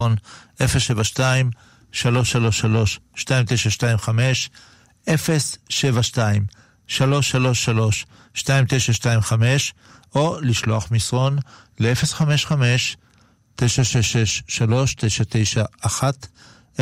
[0.00, 1.50] 072
[1.92, 4.50] 333 2925
[5.06, 6.46] 072
[6.86, 9.74] 333 2925
[10.14, 11.38] או לשלוח מסרון
[11.80, 12.52] ל-055
[13.56, 16.28] 966 3991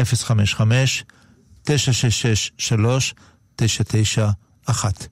[0.04, 1.04] 055
[1.64, 5.08] 966 3991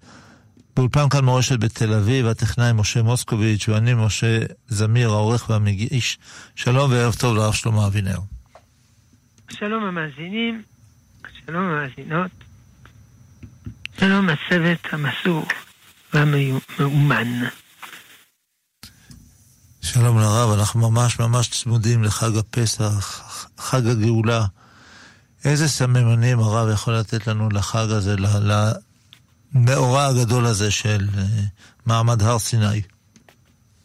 [0.76, 4.38] באולפן כאן מורשת בתל אביב, הטכנאי משה מוסקוביץ' ואני משה
[4.68, 6.18] זמיר, העורך והמגיש.
[6.54, 8.18] שלום וערב טוב לרב שלמה אבינר.
[9.50, 10.62] שלום המאזינים,
[11.46, 12.30] שלום המאזינות,
[14.00, 15.46] שלום הצוות המסור
[16.14, 17.48] והמאומן.
[19.82, 23.24] שלום לרב, אנחנו ממש ממש צמודים לחג הפסח,
[23.58, 24.44] חג הגאולה.
[25.44, 28.16] איזה סממנים הרב יכול לתת לנו לחג הזה,
[29.54, 31.22] למאורע הגדול הזה של אה,
[31.86, 32.82] מעמד הר סיני?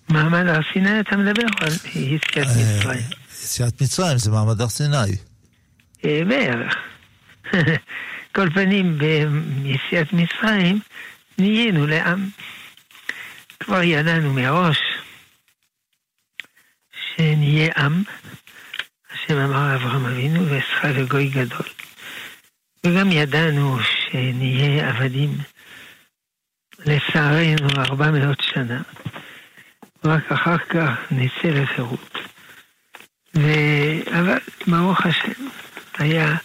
[0.09, 3.01] מעמד הר סיני אתה מדבר על יציאת אה, מצרים.
[3.43, 5.15] יציאת מצרים זה מעמד הר סיני.
[6.05, 6.75] אה, בערך.
[8.35, 10.79] כל פנים, ביציאת מצרים
[11.37, 12.29] נהיינו לעם.
[13.59, 14.77] כבר ידענו מראש
[17.15, 18.03] שנהיה עם,
[19.11, 21.67] השם אמר אברהם אבינו, ואשכה לגוי גדול.
[22.85, 25.37] וגם ידענו שנהיה עבדים,
[26.85, 28.81] לצערנו, ארבע מאות שנה.
[30.05, 32.17] רק אחר כך נצא לחירות.
[33.35, 33.41] ו...
[34.19, 35.47] אבל ברוך השם,
[35.97, 36.35] היה,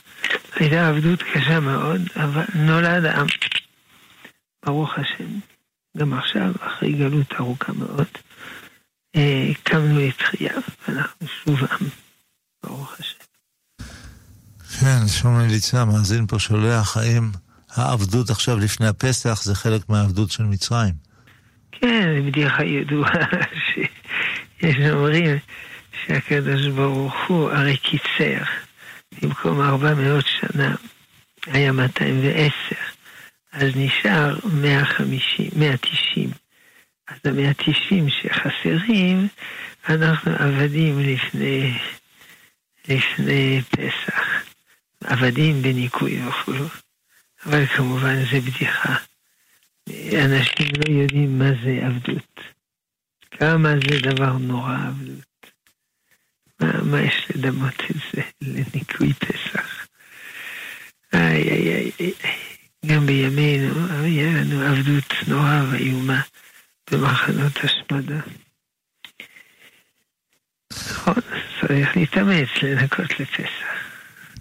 [0.56, 3.26] הייתה עבדות קשה מאוד, אבל נולד עם.
[4.66, 5.38] ברוך השם.
[5.98, 8.06] גם עכשיו, אחרי גלות ארוכה מאוד,
[9.16, 10.54] אה, קמנו לתחייה,
[10.88, 11.88] ואנחנו שוב עם,
[12.64, 13.24] ברוך השם.
[14.80, 17.30] כן, שלום מליצה, מאזין פה שולח, האם
[17.74, 20.94] העבדות עכשיו לפני הפסח זה חלק מהעבדות של מצרים?
[21.72, 23.12] כן, זו בדיחה ידועה,
[23.74, 25.38] שיש אומרים
[26.06, 28.44] שהקדוש ברוך הוא הרי קיצר.
[29.22, 30.74] במקום 400 שנה
[31.46, 32.50] היה 210,
[33.52, 36.30] אז נשאר 150, 190.
[37.08, 39.28] אז ה-190 שחסרים,
[39.88, 41.78] אנחנו עבדים לפני,
[42.88, 44.24] לפני פסח.
[45.04, 46.83] עבדים בניקוי וכו'.
[47.46, 48.96] אבל כמובן זה בדיחה.
[50.24, 52.40] אנשים לא יודעים מה זה עבדות.
[53.30, 55.50] כמה זה דבר נורא עבדות.
[56.60, 59.86] מה, מה יש לדמות את זה לניקוי פסח?
[61.12, 62.12] איי, איי, איי.
[62.86, 66.20] גם בימינו היה לנו עבדות נורא ואיומה
[66.90, 68.20] במחנות השמדה.
[70.72, 71.22] נכון,
[71.60, 73.83] צריך להתאמץ לנקות לפסח.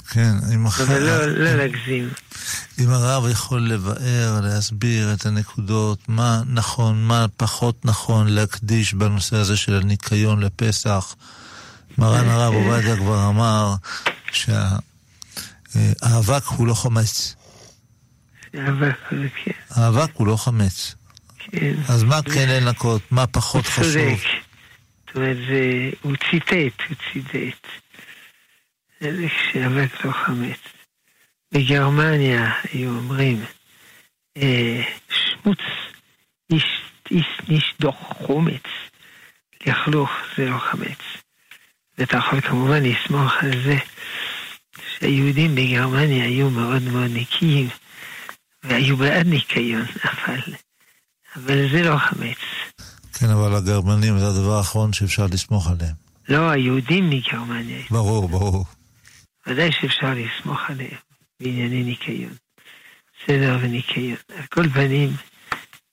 [0.09, 0.83] כן, אם אחר...
[0.83, 2.09] אבל לא, לא להגזים.
[2.79, 9.57] אם הרב יכול לבאר, להסביר את הנקודות, מה נכון, מה פחות נכון להקדיש בנושא הזה
[9.57, 11.15] של הניקיון לפסח,
[11.97, 13.75] מרן הרב עובדיה כבר אמר
[14.31, 14.83] שהאבק
[16.45, 17.35] הוא לא חמץ.
[19.69, 20.95] האבק הוא לא חמץ.
[21.37, 21.73] כן.
[21.87, 23.01] אז מה כן לנקות?
[23.11, 23.93] מה פחות חשוב?
[23.93, 24.17] צודק.
[25.07, 25.37] זאת אומרת,
[26.01, 27.67] הוא ציטט, הוא ציטט.
[29.11, 30.59] זה שאבק לא חמץ.
[31.53, 33.43] בגרמניה היו אומרים,
[34.37, 35.59] אה, שמוץ,
[37.49, 38.63] איש דוח חומץ,
[39.67, 40.99] לכלוך זה לא חמץ.
[41.97, 43.77] ואתה יכול כמובן לסמוך על זה
[44.99, 47.69] שהיהודים בגרמניה היו מאוד מאוד נקיים
[48.63, 50.39] והיו בעד ניקיון, אבל,
[51.35, 52.37] אבל זה לא חמץ.
[53.13, 55.95] כן, אבל הגרמנים זה הדבר האחרון שאפשר לסמוך עליהם.
[56.29, 57.83] לא, היהודים מגרמניה.
[57.91, 58.65] ברור, ברור.
[59.47, 60.97] ודאי שאפשר לסמוך עליהם
[61.39, 62.33] בענייני ניקיון.
[63.25, 64.17] סדר וניקיון.
[64.37, 65.09] על כל פנים,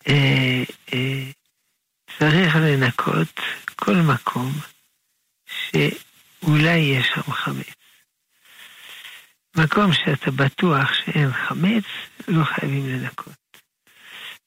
[0.08, 0.62] אה,
[0.92, 1.30] אה,
[2.18, 3.40] צריך לנקות
[3.76, 4.52] כל מקום
[5.46, 7.74] שאולי יש שם חמץ.
[9.56, 11.84] מקום שאתה בטוח שאין חמץ,
[12.28, 13.58] לא חייבים לנקות.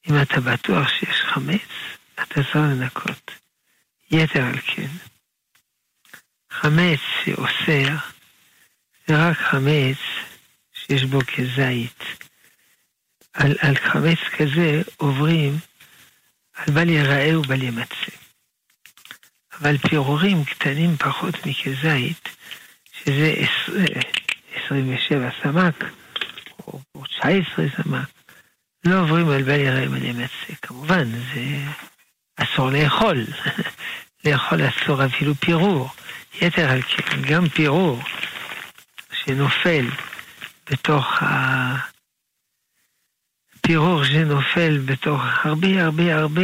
[0.10, 1.70] אם אתה בטוח שיש חמץ,
[2.16, 3.32] אתה צריך לנקות.
[4.12, 4.88] יתר על כן,
[6.52, 8.13] חמץ שאוסר,
[9.08, 9.98] זה רק חמץ
[10.74, 12.04] שיש בו כזית.
[13.34, 15.58] על, על חמץ כזה עוברים
[16.56, 18.12] על בל ייראה ובל ימצא.
[19.60, 22.30] אבל פירורים קטנים פחות מכזית,
[22.92, 23.34] שזה
[24.66, 25.84] 27 סמ"ק,
[26.68, 26.80] או
[27.20, 28.10] 19 סמ"ק,
[28.86, 30.54] לא עוברים על בל יראה בל ימצא.
[30.62, 31.42] כמובן, זה
[32.36, 33.26] אסור לאכול.
[34.26, 35.90] לאכול אסור אפילו פירור.
[36.42, 38.02] יתר על כן, גם פירור
[39.26, 39.86] שנופל
[40.72, 41.94] בתוך ה...
[43.62, 46.42] פירור שנופל בתוך הרבה הרבה הרבה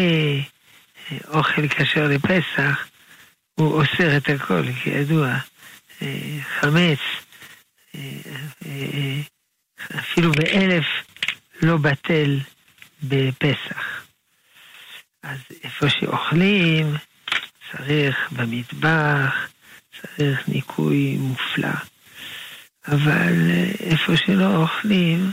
[1.28, 2.88] אוכל כשר לפסח,
[3.56, 5.34] הוא אוסר את הכל, כידוע,
[6.60, 7.00] חמץ,
[10.00, 10.86] אפילו באלף
[11.62, 12.40] לא בטל
[13.04, 14.06] בפסח.
[15.24, 16.96] אז איפה שאוכלים,
[17.72, 19.50] צריך במטבח,
[20.02, 21.70] צריך ניקוי מופלא.
[22.88, 25.32] אבל איפה שלא אוכלים,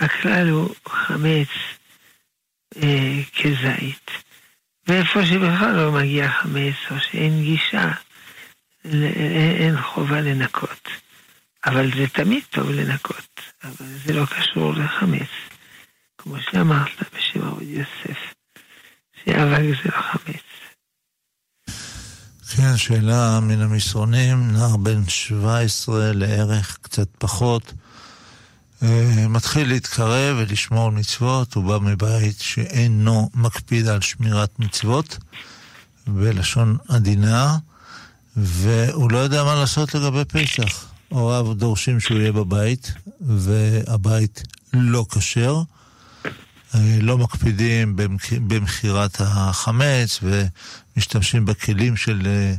[0.00, 1.48] הכלל הוא חמץ
[2.76, 4.10] אה, כזית.
[4.86, 7.92] ואיפה שבכלל לא מגיע חמץ או שאין גישה,
[8.84, 10.88] אין חובה לנקות.
[11.66, 15.28] אבל זה תמיד טוב לנקות, אבל זה לא קשור לחמץ.
[16.18, 18.34] כמו שאמרת בשם עבוד יוסף,
[19.24, 20.53] שאבק זה לא חמץ.
[22.48, 27.72] כן, שאלה מן המסרונים, נער בן 17 לערך, קצת פחות.
[28.82, 35.18] אה, מתחיל להתקרב ולשמור מצוות, הוא בא מבית שאינו מקפיד על שמירת מצוות,
[36.06, 37.58] בלשון עדינה,
[38.36, 40.86] והוא לא יודע מה לעשות לגבי פסח.
[41.08, 44.42] הוריו דורשים שהוא יהיה בבית, והבית
[44.72, 45.62] לא כשר.
[46.74, 47.96] אה, לא מקפידים
[48.46, 52.54] במכירת החמץ ומשתמשים בכלים של אה,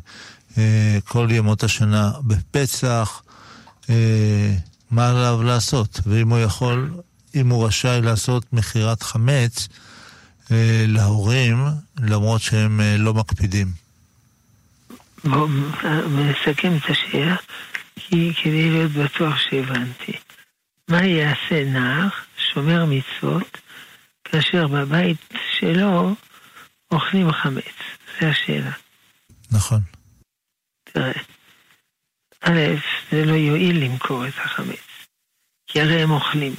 [0.57, 3.21] אה, כל ימות השנה בפצח.
[4.91, 5.99] מה עליו לעשות?
[6.05, 6.91] ואם הוא יכול,
[7.35, 9.67] אם הוא רשאי לעשות מכירת חמץ
[10.87, 11.65] להורים,
[11.99, 13.67] למרות שהם לא מקפידים.
[15.23, 15.47] בואו
[16.07, 17.35] נסכם את השאלה,
[17.95, 20.13] כי כדי להיות בטוח שהבנתי.
[20.89, 22.07] מה יעשה נער,
[22.53, 23.57] שומר מצוות,
[24.25, 25.17] כאשר בבית
[25.59, 26.15] שלו
[26.91, 27.75] אוכלים חמץ?
[28.21, 28.71] זו השאלה.
[29.51, 29.79] נכון.
[30.83, 31.11] תראה,
[32.41, 32.59] א',
[33.11, 35.07] זה לא יועיל למכור את החמץ,
[35.67, 36.53] כי הרי הם אוכלים.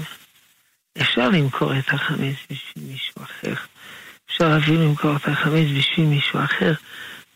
[1.01, 3.55] אפשר למכור את החמץ בשביל מישהו אחר.
[4.29, 6.73] אפשר אפילו למכור את החמץ בשביל מישהו אחר,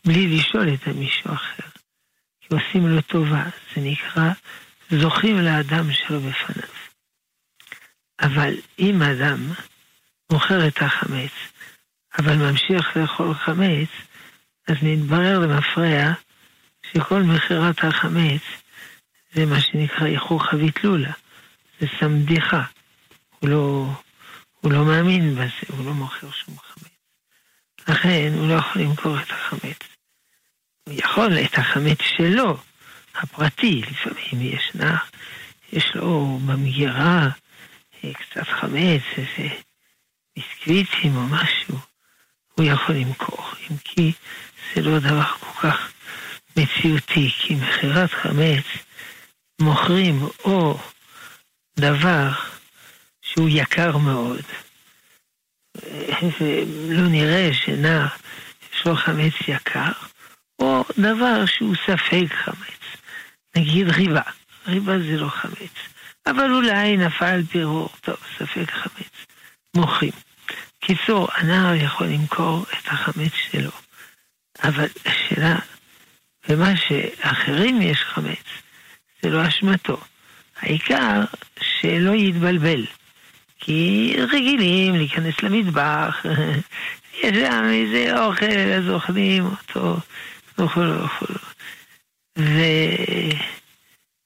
[0.05, 1.69] בלי לשאול את המישהו אחר.
[2.41, 3.43] כי עושים לו טובה,
[3.75, 4.31] זה נקרא
[4.91, 6.69] זוכים לאדם שלו בפניו.
[8.21, 9.51] אבל אם אדם
[10.31, 11.31] מוכר את החמץ,
[12.19, 13.89] אבל ממשיך לאכול חמץ,
[14.67, 16.13] אז מתברר למפרע
[16.83, 18.41] שכל מכירת החמץ
[19.33, 21.11] זה מה שנקרא איחור חבית לולה,
[21.79, 22.63] זה סמדיחה.
[23.39, 23.87] הוא לא,
[24.61, 26.91] הוא לא מאמין בזה, הוא לא מוכר שום חמץ.
[27.87, 29.79] לכן הוא לא יכול למכור את החמץ.
[30.83, 32.57] הוא יכול את החמץ שלו,
[33.15, 35.11] הפרטי, לפעמים יש נח,
[35.73, 37.29] יש לו במגירה
[38.03, 39.55] אה, קצת חמץ, איזה
[40.35, 41.77] ביסקוויטים או משהו,
[42.53, 44.11] הוא יכול למכור, אם כי
[44.75, 45.91] זה לא דבר כל כך
[46.57, 48.65] מציאותי, כי מכירת חמץ
[49.61, 50.79] מוכרים או
[51.79, 52.29] דבר
[53.21, 54.41] שהוא יקר מאוד,
[56.39, 58.07] ולא נראה שנער
[58.73, 59.91] יש לו חמץ יקר,
[60.59, 62.81] או דבר שהוא ספק חמץ,
[63.55, 64.21] נגיד ריבה,
[64.67, 65.75] ריבה זה לא חמץ,
[66.25, 69.30] אבל אולי נפל פירור, טוב, ספק חמץ.
[69.75, 70.11] מוכרים.
[70.79, 73.71] קיצור, הנער יכול למכור את החמץ שלו,
[74.63, 75.55] אבל השאלה,
[76.47, 78.45] במה שאחרים יש חמץ,
[79.21, 79.97] זה לא אשמתו.
[80.61, 81.21] העיקר
[81.61, 82.85] שלא יתבלבל,
[83.59, 86.25] כי רגילים להיכנס למטבח,
[87.23, 88.45] יש שם איזה אוכל,
[88.77, 89.97] אז אוכלים אותו,
[90.57, 91.39] וכולו וכולו.
[92.39, 92.61] ו...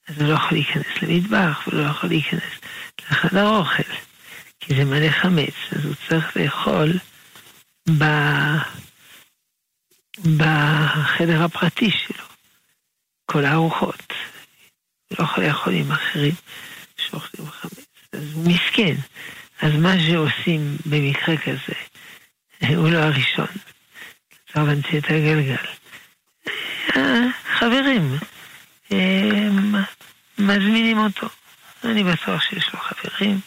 [0.08, 2.60] אז הוא לא יכול להיכנס למטבח, הוא לא יכול להיכנס
[3.10, 3.82] לחדר אוכל.
[4.66, 6.92] כי זה מלא חמץ, אז הוא צריך לאכול
[7.98, 8.04] ב...
[10.36, 12.24] בחדר הפרטי שלו,
[13.26, 14.12] כל הארוחות.
[15.10, 16.34] לא יכול לאכול עם אחרים
[16.96, 18.94] שאוכלים חמץ, אז הוא מסכן.
[19.62, 21.74] אז מה שעושים במקרה כזה,
[22.76, 23.46] הוא לא הראשון.
[24.46, 25.56] צריך להמציא את הגלגל.
[27.58, 28.16] חברים,
[30.38, 31.28] מזמינים אותו.
[31.84, 33.40] אני בטוח שיש לו חברים.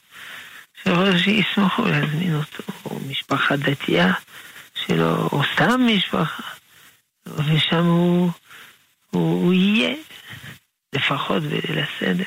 [1.23, 4.13] שישמחו להזמין אותו, או משפחה דתייה
[4.75, 6.43] שלו, או סתם משפחה,
[7.25, 8.31] ושם הוא,
[9.09, 9.95] הוא, הוא יהיה,
[10.93, 12.23] לפחות בליל הסדר.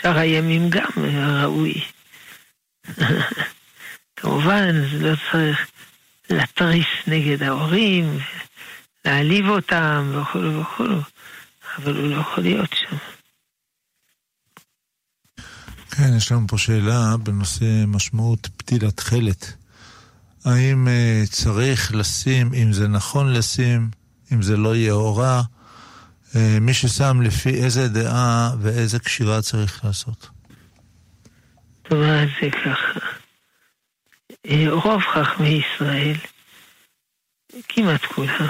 [0.00, 1.74] שאר הימים גם ראוי.
[4.16, 5.70] כמובן, זה לא צריך
[6.30, 8.18] להתריס נגד ההורים,
[9.04, 10.98] להעליב אותם וכולו וכולו,
[11.78, 12.96] אבל הוא לא יכול להיות שם.
[15.96, 19.52] כן, יש לנו פה שאלה בנושא משמעות פתילת תכלת.
[20.44, 23.90] האם uh, צריך לשים, אם זה נכון לשים,
[24.32, 25.40] אם זה לא יהיה הוראה,
[26.32, 30.28] uh, מי ששם לפי איזה דעה ואיזה קשירה צריך לעשות?
[31.82, 33.06] טוב, אז זה ככה.
[34.46, 36.16] אה, רוב חכמי ישראל,
[37.68, 38.48] כמעט כולם,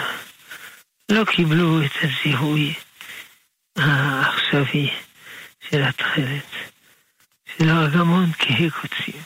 [1.09, 2.75] לא קיבלו את הזיהוי
[3.77, 4.91] העכשווי
[5.71, 6.72] של התכלת,
[7.59, 9.23] של הארגמון כהיקוצים.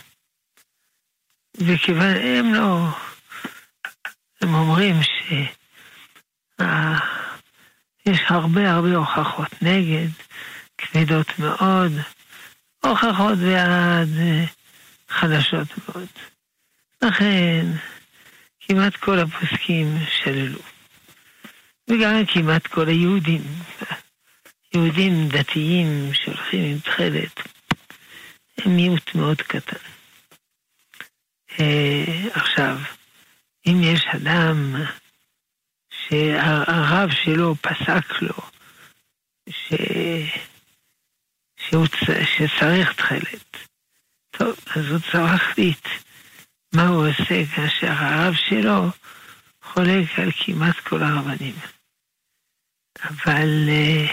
[1.56, 2.88] וכיוון הם לא,
[4.40, 5.50] הם אומרים שיש
[8.28, 10.09] הרבה הרבה הוכחות נגד,
[10.78, 11.92] כבדות מאוד,
[12.85, 14.09] הוכחות בעד
[15.09, 16.06] חדשות מאוד.
[17.02, 17.66] לכן
[18.61, 20.59] כמעט כל הפוסקים שללו.
[21.90, 23.42] וגם כמעט כל היהודים,
[24.75, 27.56] יהודים דתיים שהולכים עם תכלת,
[28.67, 29.77] מיעוט מאוד קטן.
[31.61, 32.79] אה, עכשיו,
[33.67, 34.75] אם יש אדם
[35.91, 38.35] שהרב שלו פסק לו
[39.49, 39.73] ש...
[41.57, 41.87] שהוא...
[42.37, 43.57] שצריך תכלת,
[44.31, 45.89] טוב, אז הוא צריך להחליט
[46.75, 48.83] מה הוא עושה כאשר הרב שלו
[49.63, 51.55] חולק על כמעט כל הרבנים.
[53.03, 54.07] אבל אה,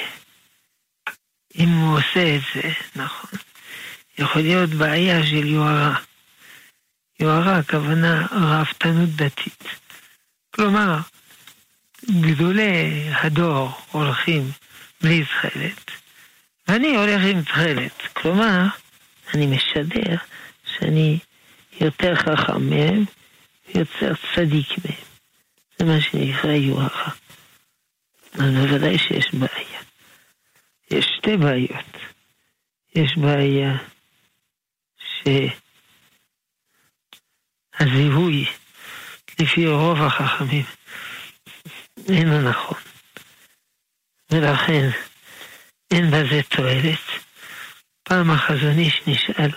[1.55, 3.39] אם הוא עושה את זה, נכון,
[4.17, 5.95] יכול להיות בעיה של יוהרה.
[7.19, 9.63] יוהרה, הכוונה ראוותנות דתית.
[10.55, 10.97] כלומר,
[12.21, 14.51] גדולי הדור הולכים
[15.01, 15.91] בלי תכלת,
[16.67, 18.01] ואני הולך עם תכלת.
[18.13, 18.65] כלומר,
[19.33, 20.15] אני משדר
[20.65, 21.19] שאני
[21.81, 23.05] יותר חכם מהם,
[23.75, 25.03] יותר צדיק מהם.
[25.77, 27.09] זה מה שנקרא יוהרה.
[28.33, 29.79] אז בוודאי שיש בעיה.
[30.91, 31.97] יש שתי בעיות.
[32.95, 33.77] יש בעיה
[37.79, 38.45] שהזיהוי
[39.39, 40.65] לפי רוב החכמים
[42.09, 42.77] אינו נכון.
[44.31, 44.89] ולכן
[45.91, 46.99] אין בזה תועלת.
[48.03, 49.51] פעם החזון איש נשאל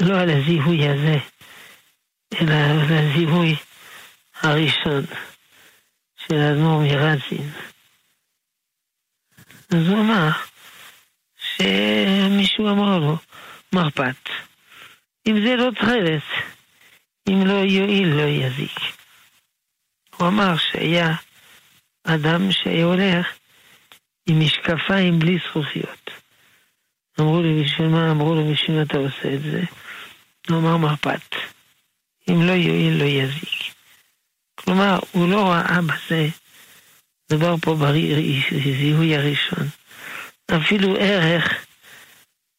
[0.00, 1.16] לא על הזיהוי הזה,
[2.40, 3.56] אלא על הזיהוי
[4.40, 5.04] הראשון
[6.16, 7.50] של האדמו"ר מרזין.
[9.70, 10.28] אז הוא אמר
[11.36, 13.16] שמישהו אמר לו,
[13.72, 14.28] מרפאת,
[15.26, 16.22] אם זה לא תכלת,
[17.28, 18.78] אם לא יועיל לא יזיק.
[20.16, 21.14] הוא אמר שהיה
[22.04, 23.26] אדם שהיה הולך
[24.28, 26.10] עם משקפיים בלי זכוכיות.
[27.20, 28.10] אמרו לי, בשביל מה?
[28.10, 29.62] אמרו לו, בשביל מה אתה עושה את זה?
[30.48, 31.34] הוא אמר מרפאת.
[32.30, 33.74] אם לא יועיל לא יזיק.
[34.54, 36.28] כלומר, הוא לא ראה בזה,
[37.30, 39.66] דבר פה בזיהוי הראשון,
[40.50, 41.66] אפילו ערך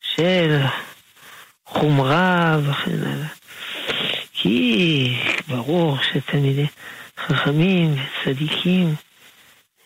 [0.01, 0.61] של
[1.73, 3.27] חומרה וכן הלאה.
[4.33, 5.15] כי
[5.47, 6.67] ברור שתלמידי
[7.17, 8.95] חכמים וצדיקים,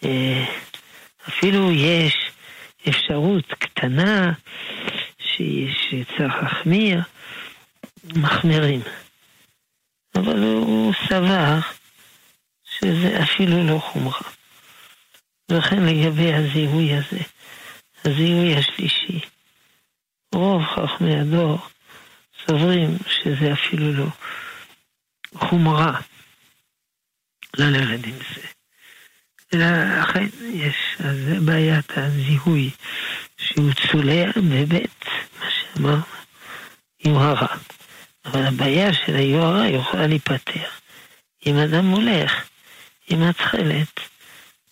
[0.04, 0.46] אה,
[1.28, 2.32] אפילו יש
[2.90, 4.32] אפשרות קטנה
[5.20, 7.02] שצריך להחמיר,
[8.16, 8.82] מחמירים.
[10.16, 11.60] אבל הוא סבר
[12.64, 14.22] שזה אפילו לא חומרה.
[15.50, 17.20] לכן לגבי הזיהוי הזה,
[18.06, 19.20] הזיהוי השלישי,
[20.36, 21.60] רוב חכמי הדור
[22.48, 24.08] סוברים שזה אפילו לא
[25.36, 26.00] חומרה
[27.58, 28.48] ללכת עם זה.
[29.54, 29.66] אלא
[30.04, 32.70] אכן יש, אז זה בעיית הזיהוי
[33.38, 35.06] שהוא צולע בבית,
[35.40, 36.02] מה שאמרנו,
[37.06, 37.58] יוהרה.
[38.26, 40.70] אבל הבעיה של היוהרה יכולה להיפתר.
[41.46, 42.50] אם אדם הולך
[43.10, 44.00] עם התכלת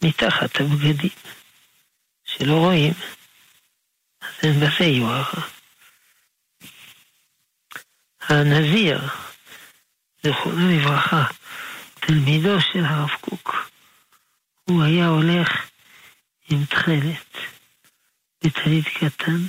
[0.03, 1.09] מתחת הבגדים,
[2.25, 2.93] שלא רואים,
[4.21, 5.54] אז אין בזה יוהרה.
[8.29, 9.01] הנזיר,
[10.23, 11.25] זכרונו לברכה,
[11.99, 13.69] תלמידו של הרב קוק,
[14.63, 15.49] הוא היה הולך
[16.49, 17.37] עם תכלת
[18.43, 19.41] בטלית קטן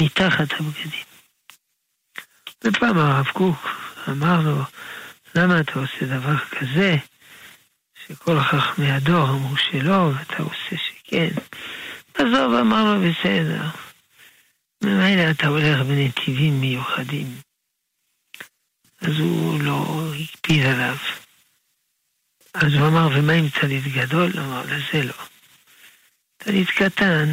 [0.00, 1.04] מתחת הבגדים.
[2.64, 3.68] ופעם הרב קוק
[4.08, 4.62] אמר לו,
[5.34, 6.96] למה אתה עושה דבר כזה,
[8.06, 11.30] שכל חכמי הדור אמרו שלא, ואתה עושה שכן.
[12.14, 13.85] עזוב, אמר לו, בסדר.
[14.86, 17.40] ממילא אתה הולך בנתיבים מיוחדים.
[19.00, 20.96] אז הוא לא הקפיד עליו.
[22.54, 24.32] אז הוא אמר, ומה עם טלית גדול?
[24.38, 25.14] אמר, לזה לא.
[26.36, 27.28] טלית קטן,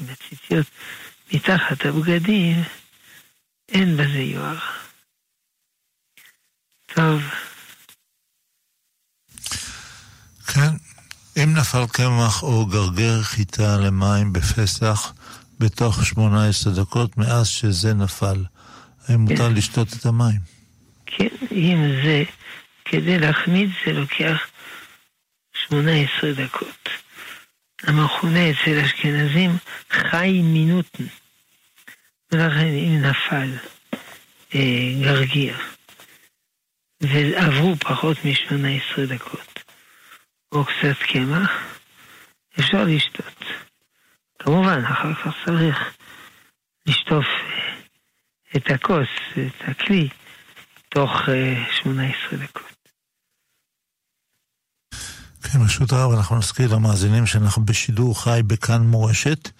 [0.00, 0.66] עם הציציות
[1.32, 2.62] מתחת הבגדים,
[3.68, 4.58] אין בזה יואר.
[6.86, 7.22] טוב.
[10.46, 10.70] כן,
[11.36, 15.12] אם נפל קמח או גרגר חיטה למים בפסח
[15.58, 18.44] בתוך 18 דקות מאז שזה נפל,
[19.08, 19.54] האם מותר כן.
[19.54, 20.40] לשתות את המים?
[21.06, 22.22] כן, אם זה,
[22.84, 24.38] כדי להחמיד זה לוקח
[25.68, 26.88] 18 דקות.
[27.82, 29.56] המכונה אצל אשכנזים
[29.90, 31.04] חי מינוטן.
[32.32, 33.50] ולכן אם נפל
[34.54, 35.56] אה, גרגיר
[37.00, 39.62] ועברו פחות מ-18 דקות,
[40.52, 41.50] או קצת קמח,
[42.60, 43.44] אפשר לשתות.
[44.38, 45.96] כמובן, אחר כך צריך
[46.86, 47.76] לשטוף אה,
[48.56, 50.08] את הכוס, את הכלי,
[50.88, 51.10] תוך
[51.82, 52.76] 18 דקות.
[55.42, 59.50] כן, ברשות הרב, אנחנו נזכיר למאזינים שאנחנו בשידור חי בכאן מורשת.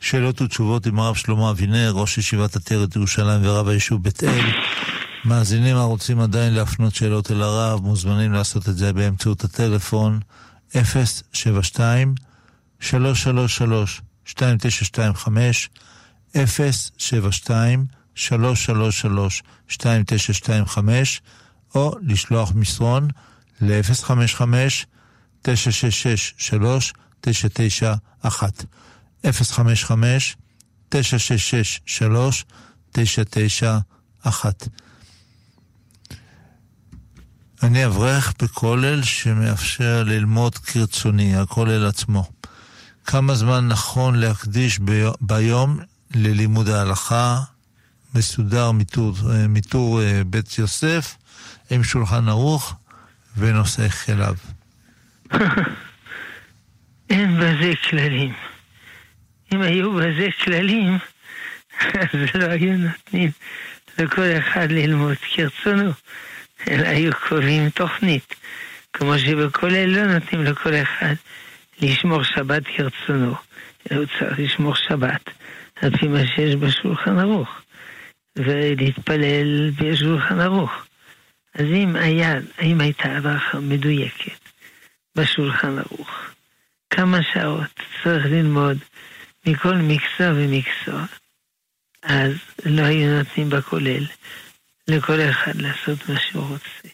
[0.00, 4.44] שאלות ותשובות עם הרב שלמה אבינר, ראש ישיבת עטרת ירושלים ורב היישוב בית אל.
[5.24, 10.20] מאזינים הרוצים עדיין להפנות שאלות אל הרב, מוזמנים לעשות את זה באמצעות הטלפון
[11.32, 12.14] 072
[12.80, 15.70] 333 2925
[16.34, 21.20] 072 333 2925
[21.74, 23.08] או לשלוח מסרון
[23.60, 24.40] ל-055
[25.42, 28.64] 966 3991
[29.24, 30.36] 055
[30.88, 34.68] 966 3991
[37.62, 42.24] אני אברך בכולל שמאפשר ללמוד כרצוני, הכולל עצמו.
[43.06, 44.78] כמה זמן נכון להקדיש
[45.20, 45.78] ביום
[46.14, 47.38] ללימוד ההלכה,
[48.14, 48.70] מסודר
[49.48, 51.16] מטור אה, בית יוסף,
[51.70, 52.74] עם שולחן ערוך
[53.36, 54.34] ונושא כליו.
[57.10, 58.32] אין בזה כללים.
[59.52, 60.98] אם היו בזה כללים,
[62.00, 63.30] אז לא היו נותנים
[63.98, 65.90] לכל אחד ללמוד כרצונו,
[66.68, 68.34] אלא היו קובעים תוכנית,
[68.92, 71.14] כמו שבכולל לא נותנים לכל אחד
[71.82, 73.34] לשמור שבת כרצונו,
[73.90, 75.30] הוא צריך לשמור שבת
[75.76, 77.48] על פי מה שיש בשולחן ערוך,
[78.36, 80.86] ולהתפלל בשולחן ערוך.
[81.54, 84.38] אז אם, היה, אם הייתה הדרכה מדויקת
[85.16, 86.10] בשולחן ערוך,
[86.90, 88.78] כמה שעות צריך ללמוד
[89.46, 91.04] מכל מקצוע ומקצוע,
[92.02, 92.32] אז
[92.66, 94.04] לא היו נותנים בכולל
[94.88, 96.88] לכל אחד לעשות מה שהוא רוצה,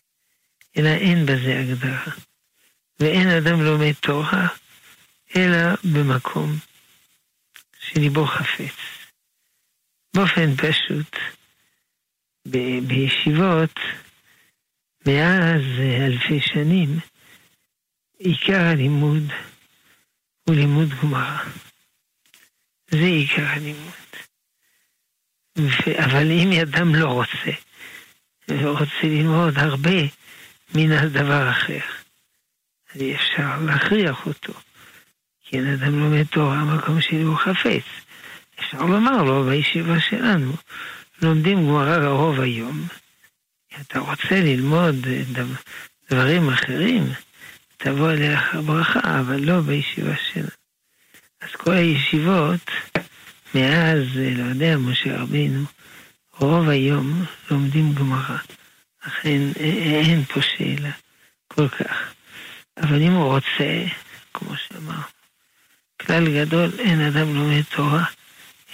[0.76, 2.12] אלא אין בזה הגדרה.
[3.00, 4.48] ואין אדם לומד תורה,
[5.36, 6.56] אלא במקום
[7.80, 8.74] שליבו חפץ.
[10.16, 11.16] באופן פשוט,
[12.48, 13.74] ב- בישיבות,
[15.07, 15.62] מאז
[16.07, 16.88] אלפי שנים,
[18.18, 19.22] עיקר הלימוד
[20.44, 21.44] הוא לימוד גמרא.
[22.90, 23.92] זה עיקר הלימוד.
[25.59, 27.59] ו- אבל אם אדם לא רוצה,
[28.48, 30.00] ורוצה ללמוד הרבה
[30.74, 31.87] מן הדבר אחר,
[32.94, 34.52] אז אפשר להכריח אותו.
[35.52, 37.82] כי אין אדם לומד תורה במקום שהוא חפץ.
[38.60, 40.52] אפשר לומר לו בישיבה שלנו,
[41.22, 42.86] לומדים גמרא לרוב היום.
[43.80, 45.06] אתה רוצה ללמוד
[46.10, 47.04] דברים אחרים,
[47.76, 50.48] תבוא אליך ברכה, אבל לא בישיבה שלנו.
[51.40, 52.70] אז כל הישיבות,
[53.54, 55.64] מאז, לא יודע, משה רבינו,
[56.38, 58.38] רוב היום לומדים גמרא.
[59.00, 60.90] אכן, אין פה שאלה
[61.48, 62.12] כל כך.
[62.76, 63.84] אבל אם הוא רוצה,
[64.34, 65.00] כמו שאמר,
[66.06, 68.04] כלל גדול, אין אדם לומד תורה,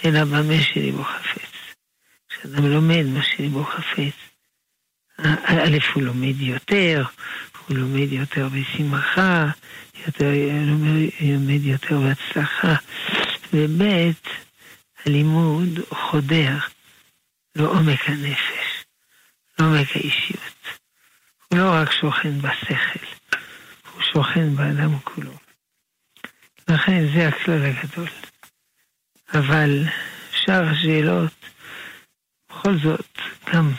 [0.05, 1.75] אלא במה שליבו חפץ.
[2.29, 4.13] כשאדם לומד מה שליבו חפץ,
[5.17, 7.03] א', הוא לומד יותר,
[7.67, 9.45] הוא לומד יותר בשמחה,
[10.05, 10.31] יותר,
[11.21, 12.75] לומד יותר בהצלחה,
[13.53, 14.13] וב',
[15.05, 16.57] הלימוד חודר
[17.55, 18.85] לעומק הנפש,
[19.59, 20.79] לעומק האישיות.
[21.47, 23.05] הוא לא רק שוכן בשכל,
[23.93, 25.48] הוא שוכן באדם כולו.
[26.69, 28.09] לכן זה הכלל הגדול.
[29.33, 29.83] אבל
[30.31, 31.33] שאר השאלות,
[32.49, 33.17] בכל זאת,
[33.53, 33.71] גם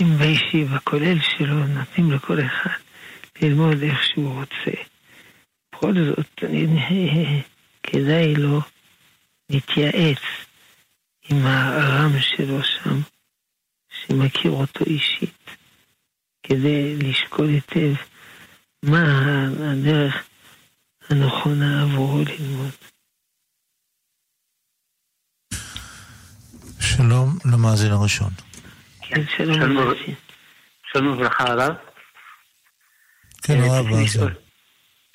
[0.00, 2.78] אם בישיבה, כולל שלו, נותנים לכל אחד
[3.42, 4.82] ללמוד איך שהוא רוצה.
[5.72, 7.42] בכל זאת, אני,
[7.82, 8.60] כדאי לו
[9.50, 10.22] להתייעץ
[11.30, 13.00] עם הרם שלו שם,
[13.90, 15.50] שמכיר אותו אישית,
[16.42, 17.94] כדי לשקול היטב
[18.82, 19.04] מה
[19.60, 20.29] הדרך
[21.10, 22.70] הנכונה עבורו ללמוד.
[26.80, 28.30] שלום למאזין הראשון.
[29.02, 30.14] כן, שלום למאזין.
[30.92, 31.74] שלום וברכה הרב.
[33.42, 34.28] כן, הרב מאזין.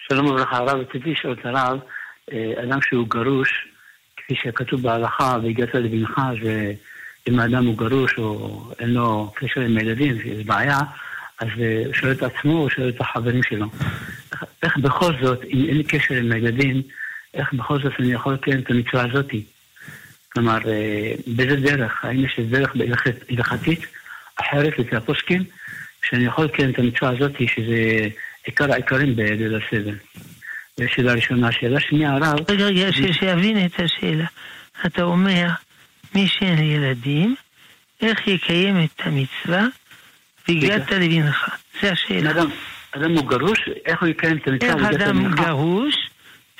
[0.08, 1.80] שלום וברכה הרב, רציתי לשאול את הרב,
[2.64, 3.68] אדם שהוא גרוש,
[4.18, 10.22] כפי שכתוב בהלכה, והגעת לבנך, שאם האדם הוא גרוש או אין לו קשר עם הילדים,
[10.22, 10.80] שיש בעיה,
[11.39, 13.67] אז הוא שואל את עצמו או שואל את החברים שלו.
[14.63, 16.82] איך בכל זאת, אם אין לי קשר עם הילדים,
[17.34, 19.43] איך בכל זאת אני יכול לקיים את המצווה הזאתי?
[20.34, 20.58] כלומר,
[21.28, 22.06] באיזה דרך?
[22.06, 22.74] האם יש דרך
[23.30, 23.80] הלכתית
[24.36, 25.43] אחרת לפי הפוסקים,
[26.10, 28.08] שאני יכול לקיים את המצווה הזאתי, שזה
[28.45, 29.93] עיקר העיקרים בליל הסדר?
[30.78, 31.52] זו שאלה ראשונה.
[31.52, 32.52] שאלה שנייה, הרב...
[32.52, 34.26] רגע, רגע, שיבין את השאלה.
[34.86, 35.48] אתה אומר,
[36.15, 37.36] מי שאין ילדים,
[38.02, 39.65] איך יקיים את המצווה
[40.48, 41.50] והגעת לבנך?
[41.82, 42.32] זה השאלה.
[42.32, 42.50] אדם,
[42.92, 44.70] אדם הוא גרוש, איך הוא יקיים את המצווה?
[44.70, 45.96] איך אדם גרוש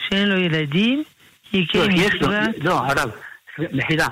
[0.10, 1.04] שאין לו ילדים,
[1.54, 2.64] יקיים לא, יש לו, מצוות...
[2.64, 3.12] לא, הרב,
[3.74, 4.08] מחילה,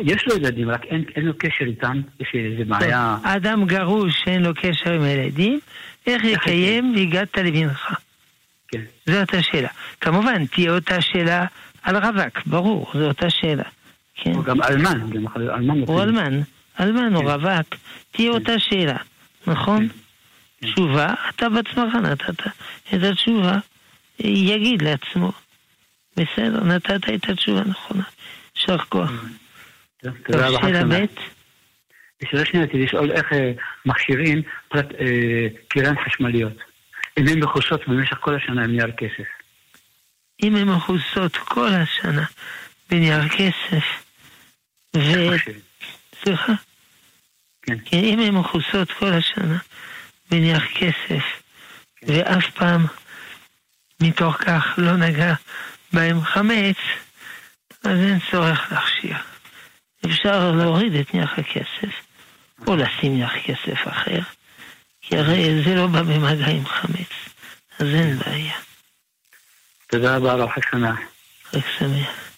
[0.00, 3.16] יש לו ילדים, רק אין אין לו קשר איתם, יש איזה בעיה.
[3.22, 5.60] אדם גרוש שאין לו קשר עם הילדים,
[6.06, 7.94] איך יקיים והגעת לבנך?
[8.68, 8.80] כן.
[9.06, 9.68] זאת השאלה.
[10.00, 11.44] כמובן, תהיה אותה שאלה
[11.82, 13.62] על רווק, ברור, זו אותה שאלה.
[14.14, 14.32] כן.
[14.32, 15.80] הוא גם אלמן, גם אלמן.
[15.86, 16.40] הוא אלמן,
[16.80, 17.26] אלמן או כן.
[17.26, 17.74] רווק,
[18.10, 18.96] תהיה אותה שאלה,
[19.46, 19.88] נכון?
[19.88, 20.66] כן.
[20.66, 22.40] תשובה, אתה בעצמך נתת
[22.94, 23.58] את התשובה,
[24.18, 25.32] יגיד לעצמו.
[26.16, 28.02] בסדר, נתת את התשובה הנכונה.
[28.56, 29.10] יישר כוח.
[30.02, 30.58] תודה רבה.
[30.60, 32.30] שאלה ב', שמח.
[32.30, 33.52] שאלה שנייה, רציתי לשאול איך אה,
[33.86, 36.52] מכשירים פרט- אה, קירן חשמליות.
[37.18, 39.28] אם הן מכוסות במשך כל השנה עם נייר כסף.
[40.42, 42.24] אם הן מכוסות כל השנה
[42.90, 43.84] בנייר כסף,
[44.96, 44.98] ו...
[45.34, 45.60] מכשירים.
[46.24, 46.52] סליחה?
[47.62, 47.78] כן.
[47.84, 49.58] כן, אם הן מכוסות כל השנה
[50.30, 51.24] בנייר כסף,
[52.02, 52.86] ואף פעם
[54.00, 55.34] מתוך כך לא נגע
[55.92, 56.76] בהם חמץ,
[57.84, 59.16] אז אין צורך להכשיר.
[60.06, 61.94] אפשר להוריד את נייר הכסף,
[62.66, 64.20] או לשים נייר כסף אחר,
[65.00, 67.12] כי הרי זה לא בא במגע עם חמץ,
[67.78, 68.54] אז אין בעיה.
[69.86, 70.98] תודה רבה, הרב חג שמח.
[71.44, 72.33] חג שמח.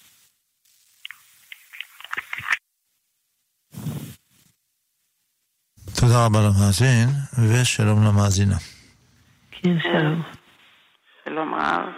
[6.01, 7.09] תודה רבה למאזין,
[7.49, 8.57] ושלום למאזינה.
[9.51, 10.23] כן, שלום.
[11.25, 11.89] שלום רב.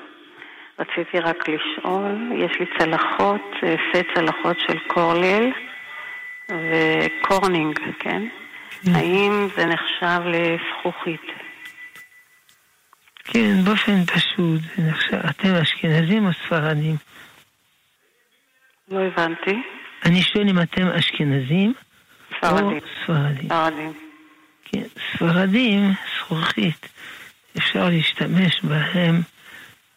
[0.79, 5.53] רציתי רק לשאול, יש לי צלחות, אה, סט צלחות של קורליל
[6.51, 8.23] וקורנינג, כן?
[8.95, 11.27] האם זה נחשב לזכוכית?
[13.25, 16.97] כן, באופן פשוט, זה נחשב, אתם אשכנזים או ספרדים?
[18.89, 19.63] לא הבנתי.
[20.05, 21.73] אני שואל אם אתם אשכנזים
[22.39, 22.79] ספרדים.
[22.79, 23.47] או ספרדים.
[23.47, 23.93] ספרדים.
[24.65, 24.83] כן,
[25.15, 26.89] ספרדים, זכוכית,
[27.59, 29.21] אפשר להשתמש בהם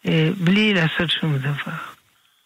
[0.08, 1.72] אה, בלי לעשות שום דבר.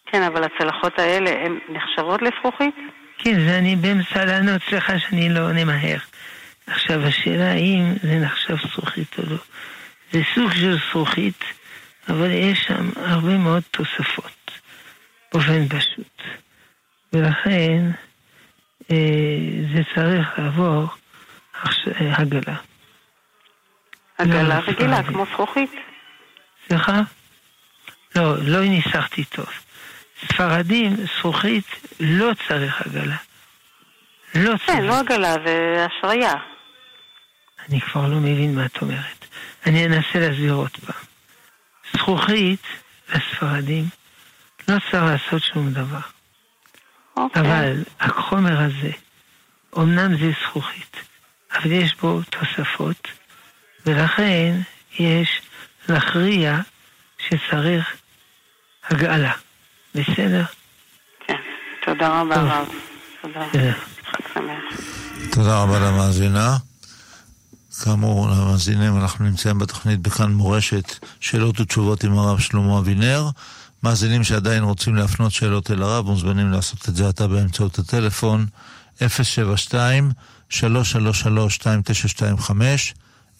[0.05, 2.75] כן, אבל הצלחות האלה הן נחשבות לזכוכית?
[3.17, 5.97] כן, זה אני באמצע לענות, סליחה שאני לא עונה מהר.
[6.67, 9.37] עכשיו, השאלה האם זה נחשב זכוכית או לא.
[10.11, 11.43] זה סוג של זכוכית,
[12.09, 14.51] אבל יש שם הרבה מאוד תוספות,
[15.33, 16.21] באופן פשוט.
[17.13, 17.91] ולכן
[19.73, 20.87] זה צריך לעבור
[21.65, 22.55] אה, הגלה.
[24.17, 25.03] עגלה לא, רגילה.
[25.03, 25.71] כמו זכוכית.
[26.67, 27.01] סליחה?
[28.15, 29.49] לא, לא ניסחתי טוב.
[30.25, 31.65] ספרדים, זכוכית,
[31.99, 33.15] לא צריך עגלה.
[34.35, 34.65] לא צריך.
[34.65, 36.33] כן, לא עגלה, זה השריה.
[37.69, 39.25] אני כבר לא מבין מה את אומרת.
[39.65, 41.03] אני אנסה להסביר עוד פעם.
[41.93, 42.61] זכוכית
[43.09, 43.85] לספרדים
[44.67, 46.16] לא צריך לעשות שום דבר.
[47.17, 47.41] אוקיי.
[47.41, 48.91] אבל החומר הזה,
[49.77, 50.95] אמנם זה זכוכית,
[51.55, 53.07] אבל יש בו תוספות,
[53.85, 54.59] ולכן
[54.99, 55.41] יש
[55.89, 56.59] להכריע
[57.17, 57.95] שצריך
[58.89, 59.31] הגאלה.
[59.95, 60.43] בסדר?
[61.27, 61.35] כן.
[61.85, 62.35] תודה רבה.
[62.35, 62.67] רב.
[63.21, 63.45] תודה.
[64.33, 64.63] שמח.
[65.31, 66.57] תודה רבה למאזינה.
[67.83, 73.23] כאמור, למאזינים, אנחנו נמצאים בתוכנית בכאן מורשת, שאלות ותשובות עם הרב שלמה אבינר.
[73.87, 78.45] מאזינים שעדיין רוצים להפנות שאלות אל הרב, מוזמנים לעשות את זה עתה באמצעות הטלפון
[79.07, 80.11] 072
[80.49, 82.93] 333 2925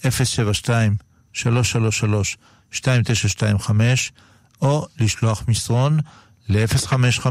[0.09, 0.95] 072
[1.33, 2.37] 333
[2.73, 4.11] 2925
[4.61, 5.99] או לשלוח מסרון
[6.49, 7.25] ל-055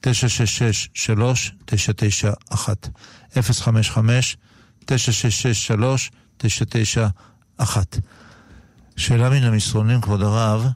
[0.00, 2.88] 966 3991
[3.42, 4.36] 055
[4.84, 7.96] 966 3991
[8.96, 10.66] שאלה מן המסרונים, כבוד הרב,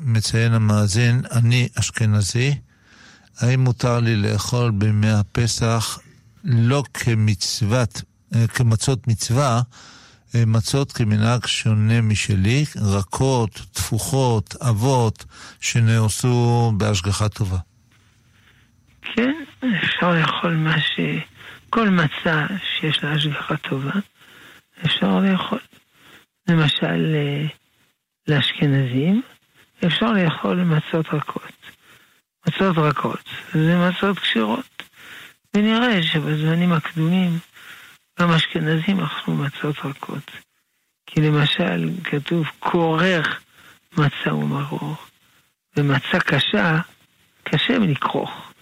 [0.00, 2.54] מציין המאזין, אני אשכנזי,
[3.40, 5.98] האם מותר לי לאכול בימי הפסח
[6.44, 8.02] לא כמצוות,
[8.34, 9.60] אה, כמצות מצווה,
[10.34, 15.24] אה, מצות כמנהג שונה משלי, רכות, תפוחות, אבות,
[15.60, 17.58] שנעשו בהשגחה טובה.
[19.02, 19.32] כן,
[19.84, 21.00] אפשר לאכול מה ש...
[21.70, 23.92] כל מצה שיש לה השגחה טובה,
[24.86, 25.58] אפשר לאכול.
[26.48, 27.46] למשל, אה,
[28.28, 29.22] לאשכנזים,
[29.86, 31.52] אפשר לאכול מצות רכות.
[32.48, 34.82] מצות רכות זה מצות כשרות.
[35.54, 37.38] ונראה שבזמנים הקדומים
[38.20, 40.30] גם אשכנזים אכלו מצות רכות.
[41.06, 43.40] כי למשל כתוב כורך
[43.92, 44.96] מצה ומרור,
[45.76, 46.80] ומצה קשה,
[47.42, 48.52] קשה מלכרוך.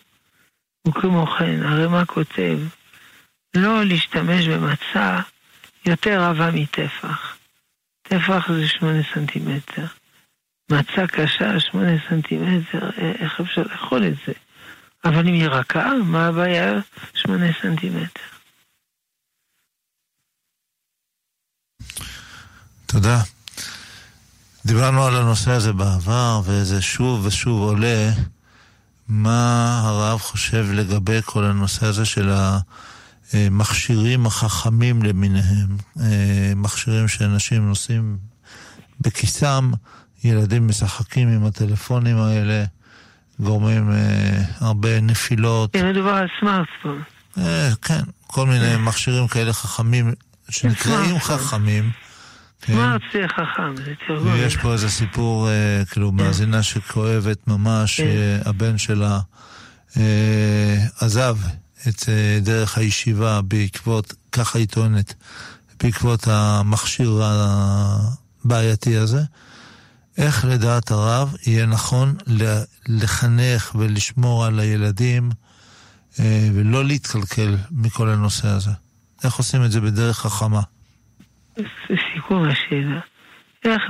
[0.89, 2.59] וכמו כן, הרמ"א כותב
[3.57, 5.21] לא להשתמש במצה
[5.87, 7.36] יותר רבה מטפח.
[8.09, 9.87] טפח זה שמונה סנטימטר.
[10.71, 14.33] מצה קשה, שמונה סנטימטר, אה, איך אפשר לאכול את זה?
[15.05, 16.73] אבל אם היא רכה, מה הבעיה?
[17.15, 18.21] שמונה סנטימטר.
[22.87, 23.21] תודה.
[24.67, 28.11] דיברנו על הנושא הזה בעבר, וזה שוב ושוב עולה.
[29.09, 32.31] מה הרב חושב לגבי כל הנושא הזה של
[33.33, 35.77] המכשירים החכמים למיניהם?
[36.01, 38.17] אה, מכשירים שאנשים נוסעים
[39.01, 39.71] בכיסם,
[40.25, 42.65] ילדים משחקים עם הטלפונים האלה,
[43.41, 45.73] גורמים אה, הרבה נפילות.
[45.73, 47.03] כן, מדובר על סמארטפון.
[47.39, 50.13] אה, כן, כל מיני מכשירים כאלה חכמים,
[50.51, 51.91] שנקראים חכמים.
[52.61, 52.73] כן.
[52.73, 54.33] סמארט זה חכם, זה תרגום.
[54.33, 56.25] ויש פה איזה סיפור, אה, כאילו, כן.
[56.25, 58.01] מאזינה שכואבת ממש.
[58.45, 59.19] הבן שלה
[61.01, 61.37] עזב
[61.89, 62.09] את
[62.43, 65.15] דרך הישיבה בעקבות, ככה היא טוענת,
[65.83, 69.21] בעקבות המכשיר הבעייתי הזה.
[70.19, 72.17] איך לדעת הרב יהיה נכון
[72.89, 75.31] לחנך ולשמור על הילדים
[76.21, 78.71] אה, ולא להתקלקל מכל הנושא הזה?
[79.25, 80.61] איך עושים את זה בדרך חכמה?
[82.15, 83.01] סיכום השאלה,
[83.65, 83.83] איך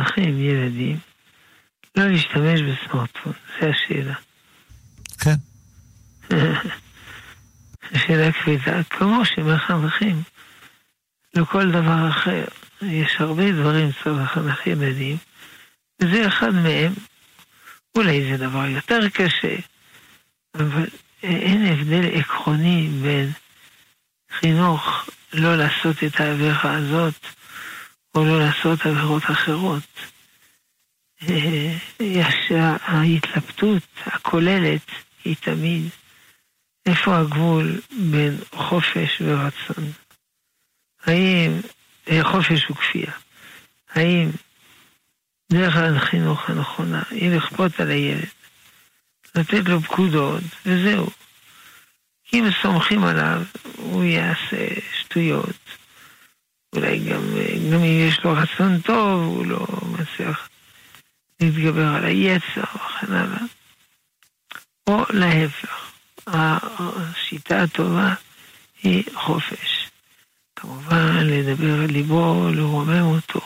[0.00, 0.98] נחים ילדים
[1.96, 3.32] לא להשתמש בסמארטפון?
[3.60, 4.14] זו השאלה.
[5.18, 5.36] כן.
[7.94, 10.22] שאלה כבדה, כמו שמחנכים
[11.34, 12.44] לכל דבר אחר.
[12.82, 15.16] יש הרבה דברים לחנך ילדים,
[16.02, 16.92] וזה אחד מהם.
[17.96, 19.56] אולי זה דבר יותר קשה,
[20.54, 20.86] אבל
[21.22, 23.32] אין הבדל עקרוני בין
[24.40, 27.14] חינוך לא לעשות את העבירה הזאת,
[28.14, 29.82] או לא לעשות עבירות אחרות.
[32.00, 34.90] יש ההתלבטות הכוללת
[35.24, 35.82] היא תמיד
[36.86, 39.92] איפה הגבול בין חופש ורצון.
[41.04, 41.60] האם
[42.22, 43.12] חופש וכפייה.
[43.90, 44.30] האם
[45.52, 48.28] דרך החינוך הנכונה היא לכפות על הילד,
[49.34, 51.10] לתת לו פקודות, וזהו.
[52.32, 53.42] אם סומכים עליו,
[53.76, 54.66] הוא יעשה
[55.00, 55.56] שטויות.
[56.74, 57.22] אולי גם,
[57.72, 60.48] גם אם יש לו רצון טוב, הוא לא מצליח
[61.40, 63.38] להתגבר על היצר וכן הלאה.
[64.86, 65.85] או להפך,
[66.26, 68.14] השיטה הטובה
[68.82, 69.90] היא חופש.
[70.56, 73.40] כמובן, לדבר על ליבו, לרומם אותו,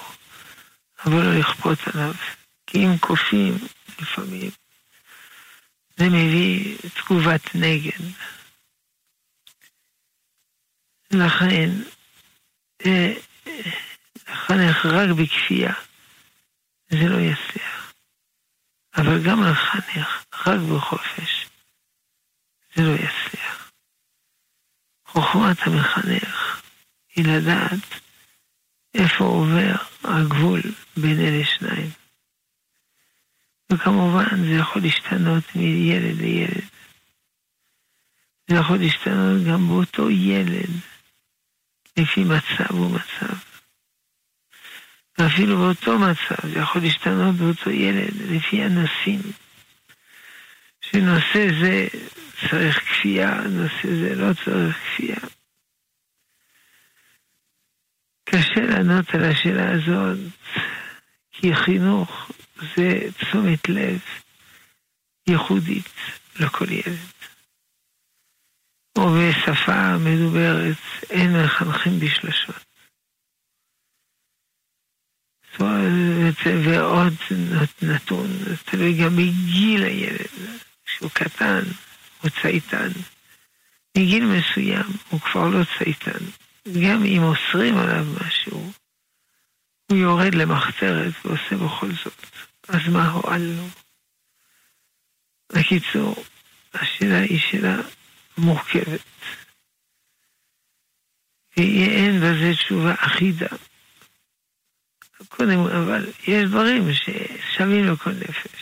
[1.04, 2.14] אבל לא לכפות עליו.
[2.66, 3.58] כי אם כופים,
[4.00, 4.50] לפעמים,
[5.96, 8.06] זה מביא תגובת נגד.
[11.10, 11.70] לכן,
[12.86, 13.14] אה,
[14.28, 15.72] לחנך רק בכפייה,
[16.90, 17.92] זה לא יצליח.
[18.96, 21.39] אבל גם לחנך רק בחופש,
[22.74, 23.70] זה לא יצליח.
[25.06, 26.62] חוכמת המחנך
[27.16, 28.00] היא לדעת
[28.94, 30.60] איפה עובר הגבול
[30.96, 31.90] בין אלה שניים.
[33.72, 36.64] וכמובן זה יכול להשתנות מילד לילד.
[38.48, 40.70] זה יכול להשתנות גם באותו ילד,
[41.96, 43.34] לפי מצב ומצב.
[45.18, 49.20] ואפילו באותו מצב זה יכול להשתנות באותו ילד, לפי הנושאים.
[50.80, 51.86] שנושא זה
[52.50, 55.20] צריך כפייה, נושא זה לא צריך כפייה.
[58.24, 60.18] קשה לענות על השאלה הזאת,
[61.30, 62.30] כי חינוך
[62.76, 64.00] זה תשומת לב
[65.28, 65.94] ייחודית
[66.40, 66.98] לכל ילד.
[68.98, 70.76] או בשפה מדוברת,
[71.10, 72.70] אין מחנכים בשלשות.
[76.44, 77.12] ועוד
[77.82, 78.26] נתון,
[78.64, 80.60] תלוי גם בגיל הילד,
[81.00, 81.62] כשהוא קטן,
[82.22, 82.88] הוא צייתן.
[83.98, 86.24] מגיל מסוים הוא כבר לא צייתן.
[86.68, 88.72] גם אם אוסרים עליו משהו,
[89.90, 92.26] הוא יורד למחתרת ועושה בכל זאת.
[92.68, 93.68] אז מה הועלנו?
[95.52, 96.24] בקיצור,
[96.74, 97.76] השאלה היא שאלה
[98.38, 99.00] מורכבת.
[101.56, 103.56] ואין בזה תשובה אחידה.
[105.28, 108.59] קודם, אבל יש דברים ששווים לכל נפש.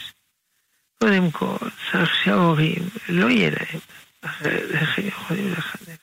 [0.99, 1.57] קודם כל,
[1.93, 3.81] צריך שההורים לא יהיה להם,
[4.71, 5.99] איך הם יכולים לחנך?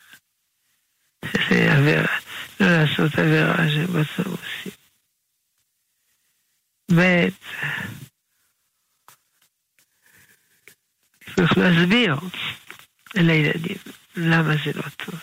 [1.50, 2.18] זה עבירה,
[2.60, 4.72] לא לעשות עבירה שבסוף עושים.
[6.96, 7.28] ב',
[11.36, 12.16] צריך להסביר
[13.16, 13.78] לילדים
[14.16, 15.20] למה זה לא טוב.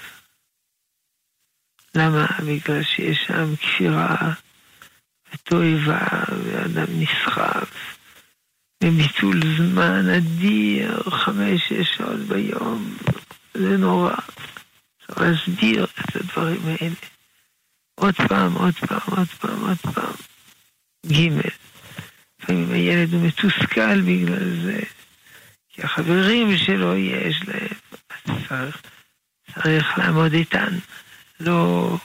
[1.95, 2.27] למה?
[2.47, 4.17] בגלל שיש שם כפירה
[5.35, 6.09] ותועבה
[6.45, 7.99] ואדם נסחף
[8.83, 12.97] וביטול זמן אדיר, חמש-שש שעות ביום,
[13.55, 14.15] זה נורא.
[15.07, 16.95] צריך להסביר את הדברים האלה.
[17.95, 20.15] עוד פעם, עוד פעם, עוד פעם, עוד פעם.
[21.07, 21.29] ג'
[22.41, 24.81] לפעמים הילד הוא מתוסכל בגלל זה,
[25.69, 27.79] כי החברים שלו יש להם,
[28.11, 28.83] אז צריך,
[29.55, 30.79] צריך לעמוד איתן,
[31.41, 31.97] לא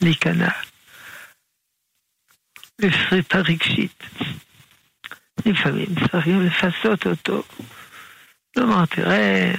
[0.00, 0.50] להיכנע.
[2.80, 4.02] וסריטה רגשית.
[5.46, 7.42] לפעמים צריכים לפסות אותו.
[8.54, 9.54] כלומר, תראה,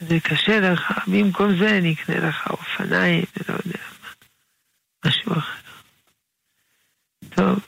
[0.00, 4.10] זה קשה לך, במקום זה נקנה לך אופניים, לא יודע מה,
[5.06, 5.64] משהו אחר.
[7.34, 7.58] טוב.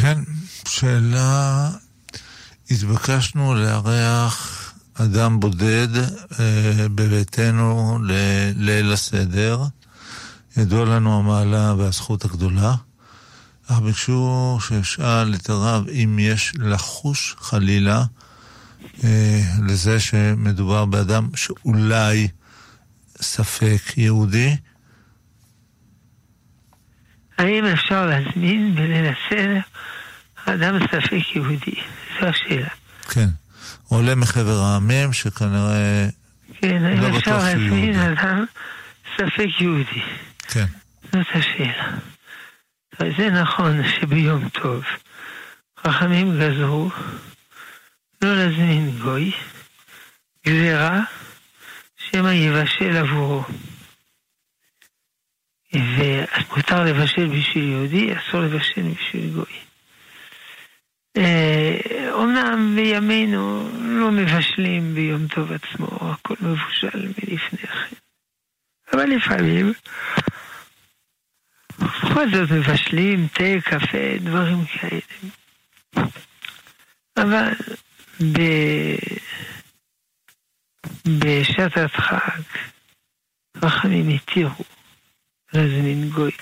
[0.00, 0.18] כן,
[0.68, 1.70] שאלה,
[2.70, 4.60] התבקשנו לארח
[4.94, 5.88] אדם בודד
[6.40, 9.58] אה, בביתנו לליל הסדר.
[10.56, 12.74] ידוע לנו המעלה והזכות הגדולה.
[13.70, 18.02] אך ביקשו שאשאל את הרב אם יש לחוש חלילה
[19.04, 22.28] אה, לזה שמדובר באדם שאולי
[23.20, 24.56] ספק יהודי.
[27.38, 29.60] האם אפשר להזמין בליל הסדר
[30.44, 31.74] אדם ספק יהודי?
[32.20, 32.68] זו השאלה.
[33.08, 33.28] כן.
[33.88, 36.08] עולה מחבר העמים שכנראה
[36.60, 38.44] כן, האם לא אפשר להזמין אדם
[39.16, 40.02] ספק יהודי?
[40.48, 40.66] כן.
[41.12, 42.09] זאת השאלה.
[43.18, 44.84] זה נכון שביום טוב
[45.78, 46.90] חכמים גזרו
[48.22, 49.32] לא להזמין גוי,
[50.46, 51.00] גזירה
[51.96, 53.44] שמא יבשל עבורו.
[55.74, 59.60] ומותר לבשל בשביל יהודי, אסור לבשל בשביל גוי.
[62.12, 67.96] אומנם בימינו לא מבשלים ביום טוב עצמו, הכל מבושל מלפני כן.
[68.92, 69.72] אבל לפעמים
[71.80, 75.30] בכל זאת מבשלים תה, קפה, דברים כאלה.
[77.16, 77.52] אבל
[78.32, 78.40] ב...
[81.06, 82.58] בשעת הדחק
[83.64, 84.64] חכמים התירו
[85.52, 86.32] להזמין גוי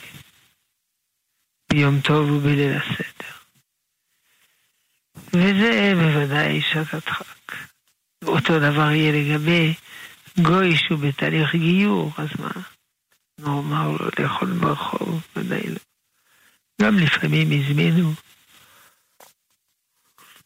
[1.70, 3.38] ביום טוב ובליל הסדר.
[5.32, 7.52] וזה בוודאי שעת הדחק.
[8.24, 9.74] אותו דבר יהיה לגבי
[10.42, 12.50] גוי שהוא בתהליך גיור, אז מה?
[13.38, 15.22] נו, אמר לו לאכול ברחוב?
[15.36, 15.62] ודאי.
[16.82, 18.12] גם לפעמים הזמינו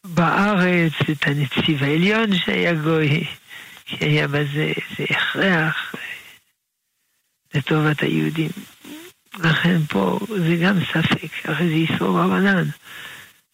[0.04, 3.24] בארץ את הנציב העליון שהיה גוי,
[3.86, 5.94] שהיה בזה איזה הכרח
[7.54, 8.50] לטובת היהודים.
[9.38, 12.64] לכן פה זה גם ספק, הרי זה איסור רבנן.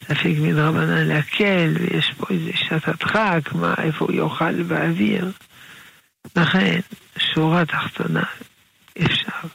[0.04, 5.32] ספק מדרבנן להקל, ויש פה איזה שעת הדחק, מה, איפה הוא יאכל באוויר.
[6.36, 6.80] לכן,
[7.18, 8.24] שורה תחתונה,
[9.06, 9.48] אפשר.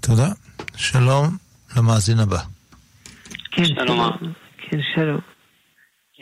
[0.00, 0.28] תודה.
[0.76, 1.36] שלום
[1.76, 2.38] למאזין הבא.
[3.50, 4.00] כן, שלום.
[4.58, 5.20] כן, שלום.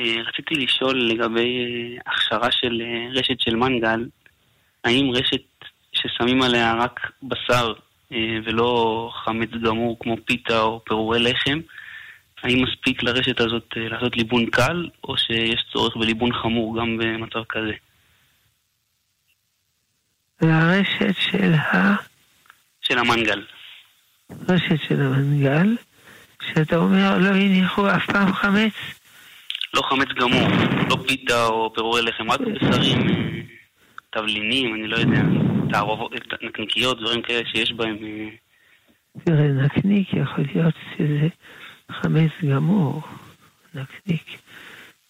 [0.01, 4.09] אה, רציתי לשאול לגבי אה, הכשרה של אה, רשת של מנגל,
[4.85, 5.43] האם רשת
[5.93, 7.73] ששמים עליה רק בשר
[8.47, 11.61] ולא חמץ גמור כמו פיתה או פירורי לחם,
[12.43, 17.73] האם מספיק לרשת הזאת לעשות ליבון קל, או שיש צורך בליבון חמור גם במצב כזה?
[20.43, 21.97] לרשת של ה...
[22.81, 23.45] של המנגל.
[24.49, 25.77] רשת של המנגל,
[26.43, 28.73] שאתה אומר לא הניחו אף פעם חמץ?
[29.75, 30.49] לא חמץ גמור,
[30.89, 33.07] לא פיתה או פירורי לחם, רק בשרים,
[34.11, 35.23] תבלינים, אני לא יודע,
[35.71, 37.97] תערובות, נקניקיות, דברים כאלה שיש בהם.
[38.03, 38.29] אה.
[39.25, 41.29] תראה, נקניק יכול להיות שזה
[41.91, 43.03] חמץ גמור,
[43.75, 44.41] נקניק,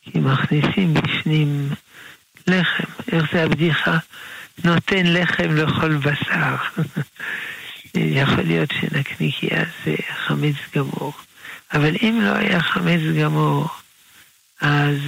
[0.03, 1.69] כי מכניסים בפנים
[2.47, 2.85] לחם.
[3.13, 3.99] איך זה הבדיחה?
[4.65, 6.57] נותן לחם לכל בשר.
[7.95, 9.95] יכול להיות שנקניקיה זה
[10.27, 11.13] חמץ גמור.
[11.73, 13.69] אבל אם לא היה חמץ גמור,
[14.61, 14.99] אז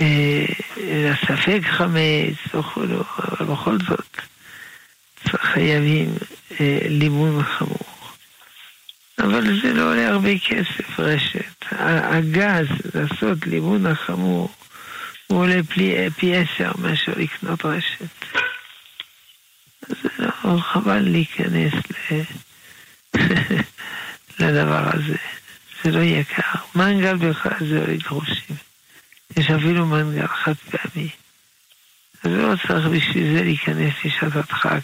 [0.00, 0.46] אה,
[0.78, 4.16] אה, ספק חמץ וכולו, אבל בכל זאת
[5.36, 6.14] חייבים
[6.60, 7.94] אה, לימון חמור.
[9.18, 11.64] אבל זה לא עולה הרבה כסף, רשת.
[11.70, 14.50] הגז לעשות לימון החמור
[15.26, 18.04] הוא עולה פי, פי עשר מאשר לקנות רשת.
[19.88, 21.72] זה לא חבל להיכנס
[22.10, 22.22] ל...
[24.40, 25.16] לדבר הזה.
[25.82, 26.58] זה לא יקר.
[26.74, 28.56] מנגל בכלל זה לא גרושים.
[29.36, 31.08] יש אפילו מנגל חד פעמי.
[32.22, 34.80] אז לא צריך בשביל זה להיכנס לשעת הדחק.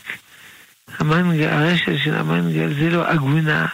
[0.98, 3.66] המנגל, הרשת של המנגל זה לא עגונה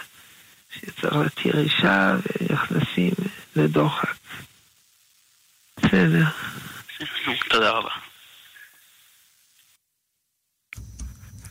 [0.75, 3.13] שצריך להתיר אישה ונכנסים
[3.55, 4.15] לדוחק.
[5.87, 6.25] בסדר.
[7.49, 7.89] תודה רבה.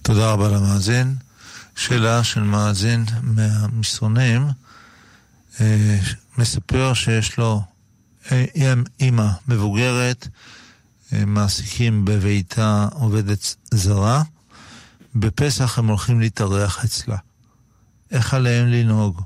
[0.02, 1.14] תודה רבה למאזין.
[1.76, 4.46] שאלה של מאזין מהמסרונים,
[5.60, 5.98] אה,
[6.38, 7.62] מספר שיש לו
[8.32, 8.44] אה,
[9.00, 10.28] אימא מבוגרת,
[11.12, 14.22] אה, מעסיקים בביתה עובדת זרה,
[15.14, 17.16] בפסח הם הולכים להתארח אצלה.
[18.10, 19.22] איך עליהם לנהוג?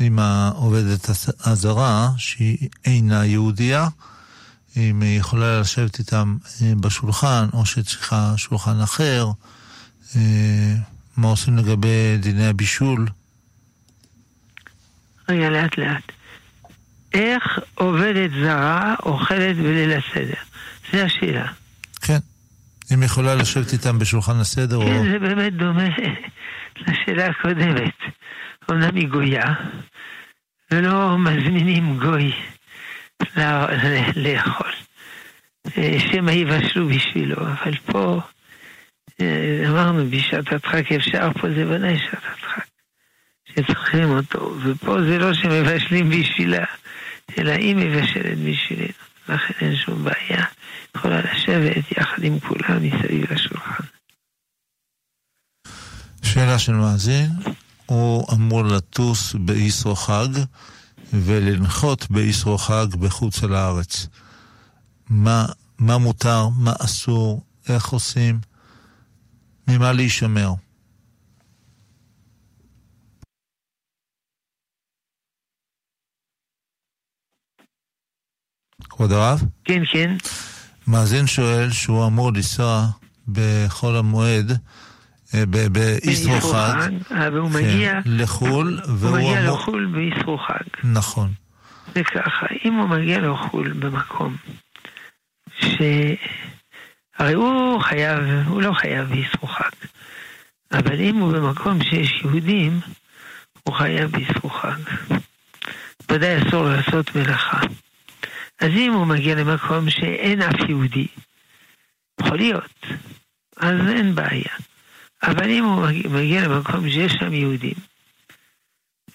[0.00, 1.08] עם העובדת
[1.44, 3.88] הזרה, שהיא אינה יהודייה,
[4.76, 9.26] אם היא יכולה לשבת איתם אה, בשולחן, או שצריכה שולחן אחר,
[10.16, 10.74] אה,
[11.16, 13.06] מה עושים לגבי דיני הבישול?
[15.28, 16.12] רגע, לאט לאט.
[17.14, 20.34] איך עובדת זרה אוכלת בליל הסדר?
[20.92, 21.46] זו השאלה.
[22.00, 22.18] כן.
[22.94, 25.04] אם יכולה לשבת איתם בשולחן הסדר, כן, או...
[25.12, 25.88] זה באמת דומה
[26.76, 27.94] לשאלה הקודמת.
[28.70, 29.54] אמנם היא גויה,
[30.70, 32.32] ולא מזמינים גוי
[34.16, 34.72] לאכול.
[35.78, 38.20] אה, שמא יבשלו בשבילו, אבל פה
[39.20, 42.66] אה, אמרנו בשעת הדחק אפשר, פה זה ודאי שעת הדחק,
[43.48, 46.64] שצריכים אותו, ופה זה לא שמבשלים בשבילה,
[47.38, 48.92] אלא היא מבשלת בשבילנו,
[49.28, 50.44] לכן אין שום בעיה,
[50.96, 53.84] יכולה לשבת יחד עם כולם מסביב לשולחן.
[56.22, 57.30] שאלה של מאזין,
[57.92, 60.28] הוא אמור לטוס באיסרו חג
[61.12, 64.06] ולנחות באיסרו חג בחוץ לארץ.
[65.10, 65.46] מה,
[65.78, 68.40] מה מותר, מה אסור, איך עושים,
[69.68, 70.54] ממה להישמר.
[78.90, 79.42] כבוד הרב?
[79.64, 80.16] כן, כן,
[80.86, 82.86] מאזין שואל שהוא אמור לנסוע
[83.28, 84.58] בחול המועד
[85.34, 86.90] ב- באיסרו באיסרו חג.
[87.12, 89.54] אה, והוא מגיע, כן, לחו"ל, הוא והוא מגיע אמור...
[89.54, 90.84] לחו"ל באיסרו חג.
[90.84, 91.32] נכון.
[91.94, 94.36] זה ככה, אם הוא מגיע לחו"ל במקום
[95.60, 95.82] ש...
[97.18, 99.70] הרי הוא חייב, הוא לא חייב באיסרו חג.
[100.72, 102.80] אבל אם הוא במקום שיש יהודים,
[103.62, 104.78] הוא חייב באיסרו חג.
[106.10, 107.60] ודאי אסור לעשות מלאכה.
[108.60, 111.06] אז אם הוא מגיע למקום שאין אף יהודי,
[112.20, 112.86] יכול להיות,
[113.56, 114.54] אז אין בעיה.
[115.22, 117.74] אבל אם הוא מגיע- למקום שיש שם יהודים,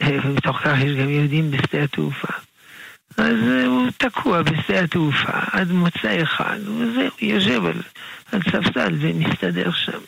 [0.04, 2.34] ומתוך כך יש גם יהודים בשדה התעופה,
[3.18, 3.36] אז
[3.66, 7.82] הוא תקוע בשדה התעופה עד מוצאי חג, וזהו, יושב על,
[8.32, 10.00] על ספסל ומסתדר שם.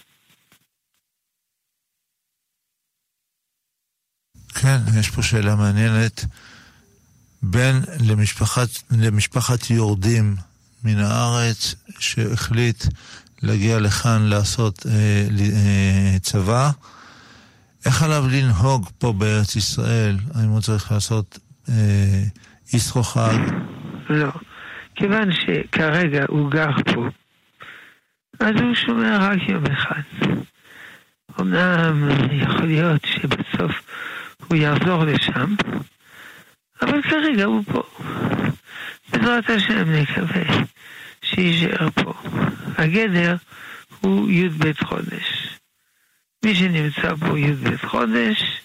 [4.62, 6.26] כן, יש פה שאלה מעניינת.
[7.42, 10.36] בן למשפחת, למשפחת יורדים
[10.84, 12.84] מן הארץ שהחליט
[13.44, 16.70] להגיע לכאן לעשות אה, אה, צבא,
[17.86, 20.18] איך עליו לנהוג פה בארץ ישראל?
[20.36, 22.24] האם הוא צריך לעשות אה,
[22.74, 23.38] איסרו חג?
[24.10, 24.32] לא.
[24.96, 27.08] כיוון שכרגע הוא גר פה,
[28.40, 30.02] אז הוא שומע רק יום אחד.
[31.42, 33.72] אמנם יכול להיות שבסוף
[34.48, 35.56] הוא יחזור לשם,
[36.82, 37.84] אבל כרגע הוא פה.
[39.12, 40.42] בעזרת השם נקווה
[41.36, 42.14] שיישאר פה.
[42.78, 43.36] הגדר
[44.00, 45.60] הוא י"ב חודש.
[46.46, 48.62] מי שנמצא פה י"ב חודש,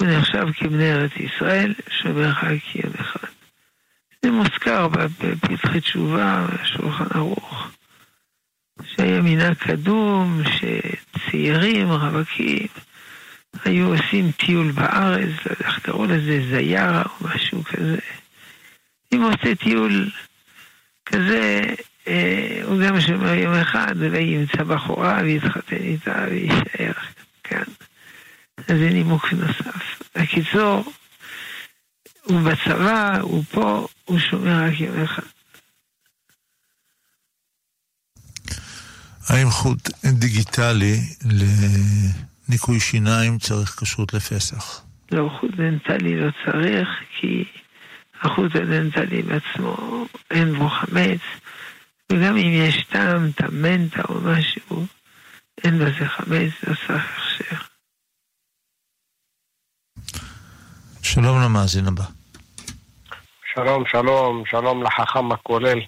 [0.00, 3.28] הוא נחשב כבני ארץ ישראל, שומר רק יום אחד.
[4.22, 7.68] זה מוזכר בפתחי תשובה, בשולחן ערוך,
[8.84, 12.66] שהיה מנהג קדום, שצעירים, רווקים,
[13.64, 17.98] היו עושים טיול בארץ, לא יודע איך קראו לזה, זיארה או משהו כזה.
[19.14, 20.10] אם עושה טיול
[21.12, 21.62] כזה,
[22.08, 26.92] אה, הוא גם שומר יום אחד, אולי ימצא בחורה ויתחתן איתה ויישאר
[27.44, 27.64] כאן.
[28.58, 30.02] אז זה נימוק נוסף.
[30.16, 30.92] בקיצור,
[32.22, 35.22] הוא בצבא, הוא פה, הוא שומר רק יום אחד.
[39.28, 41.00] האם חוט דנטלי
[42.48, 44.82] לניקוי שיניים צריך כשרות לפסח?
[45.12, 46.88] לא, חוט דנטלי לא צריך,
[47.20, 47.44] כי
[48.22, 49.76] החוט הדנטלי בעצמו
[50.30, 51.20] אין בו חמץ,
[52.12, 54.86] וגם אם יש טעם, טעם מנטה או משהו,
[55.64, 57.56] אין בזה חמץ, לא צריך הכשר.
[61.02, 62.04] שלום למאזין הבא.
[63.54, 65.78] שלום, שלום, שלום לחכם הכולל.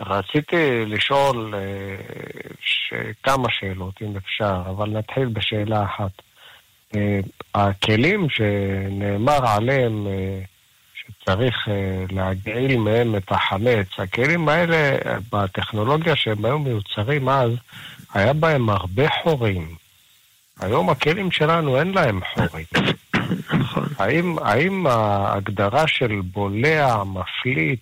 [0.00, 1.96] רציתי לשאול אה,
[2.60, 2.94] ש...
[3.22, 6.12] כמה שאלות, אם אפשר, אבל נתחיל בשאלה אחת.
[6.96, 7.20] אה,
[7.54, 10.06] הכלים שנאמר עליהם
[11.22, 17.52] שצריך אה, להגעיל מהם את החמץ, הכלים האלה, אה, בטכנולוגיה שהם היו מיוצרים אז,
[18.14, 19.74] היה בהם הרבה חורים.
[20.60, 22.64] היום הכלים שלנו אין להם חורים.
[23.58, 23.84] נכון.
[23.98, 27.80] האם, האם ההגדרה של בולע, מפליט,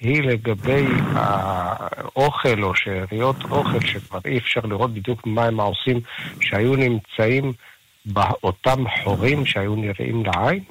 [0.00, 6.00] היא לגבי האוכל או שאריות אוכל שכבר אי אפשר לראות בדיוק מה הם העושים
[6.40, 7.52] שהיו נמצאים
[8.06, 10.64] באותם חורים שהיו נראים לעין?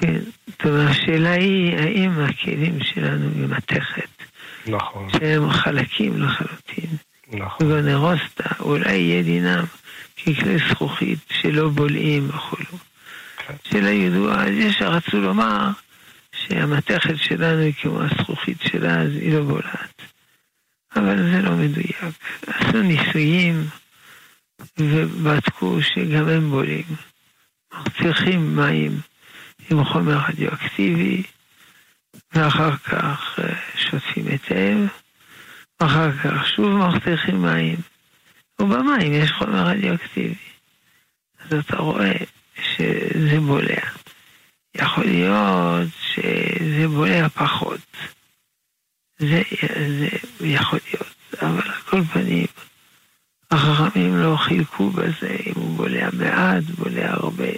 [0.00, 0.20] כן,
[0.64, 4.08] השאלה היא, האם הכלים שלנו ממתכת,
[4.66, 6.90] נכון, שהם חלקים לחלוטין,
[7.32, 7.66] נכון.
[7.66, 9.64] וגונרוסטה, אולי יהיה דינם
[10.16, 12.78] ככלי זכוכית שלא בולעים וכולו.
[13.36, 13.54] כן.
[13.64, 15.68] שאלה ידועה, אז יש שרצו לומר
[16.32, 20.02] שהמתכת שלנו היא כמו הזכוכית שלה, אז היא לא בולעת.
[20.96, 22.00] אבל זה לא מדויק.
[22.46, 23.66] עשו ניסויים
[24.78, 26.84] ובדקו שגם הם בולים.
[27.98, 29.00] צריכים מים
[29.70, 31.22] עם חומר רדיואקטיבי,
[32.32, 34.76] ואחר כך אה, שוטפים היטב,
[35.80, 37.76] ואחר כך שוב מחתיכים מים,
[38.60, 40.34] ובמים יש חומר רדיואקטיבי.
[41.38, 42.12] אז אתה רואה
[42.62, 43.80] שזה בולע.
[44.74, 47.80] יכול להיות שזה בולע פחות.
[49.18, 49.42] זה,
[49.98, 50.08] זה
[50.46, 52.46] יכול להיות, אבל על כל פנים,
[53.50, 57.52] החכמים לא חילקו בזה אם הוא בולע מעט, בולע הרבה.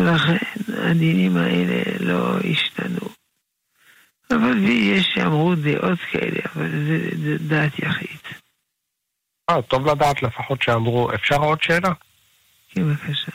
[0.00, 3.08] ולכן הדינים האלה לא השתנו.
[4.30, 8.18] אבל יש שאמרו דעות כאלה, אבל זה, זה דעת יחיד.
[9.50, 11.14] אה, טוב לדעת לפחות שאמרו.
[11.14, 11.92] אפשר עוד שאלה?
[12.68, 13.32] כן, בבקשה.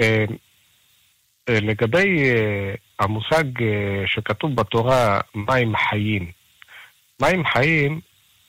[0.00, 0.24] אה,
[1.48, 3.44] אה, לגבי אה, המושג
[4.06, 6.30] שכתוב בתורה מים חיים.
[7.22, 8.00] מים חיים,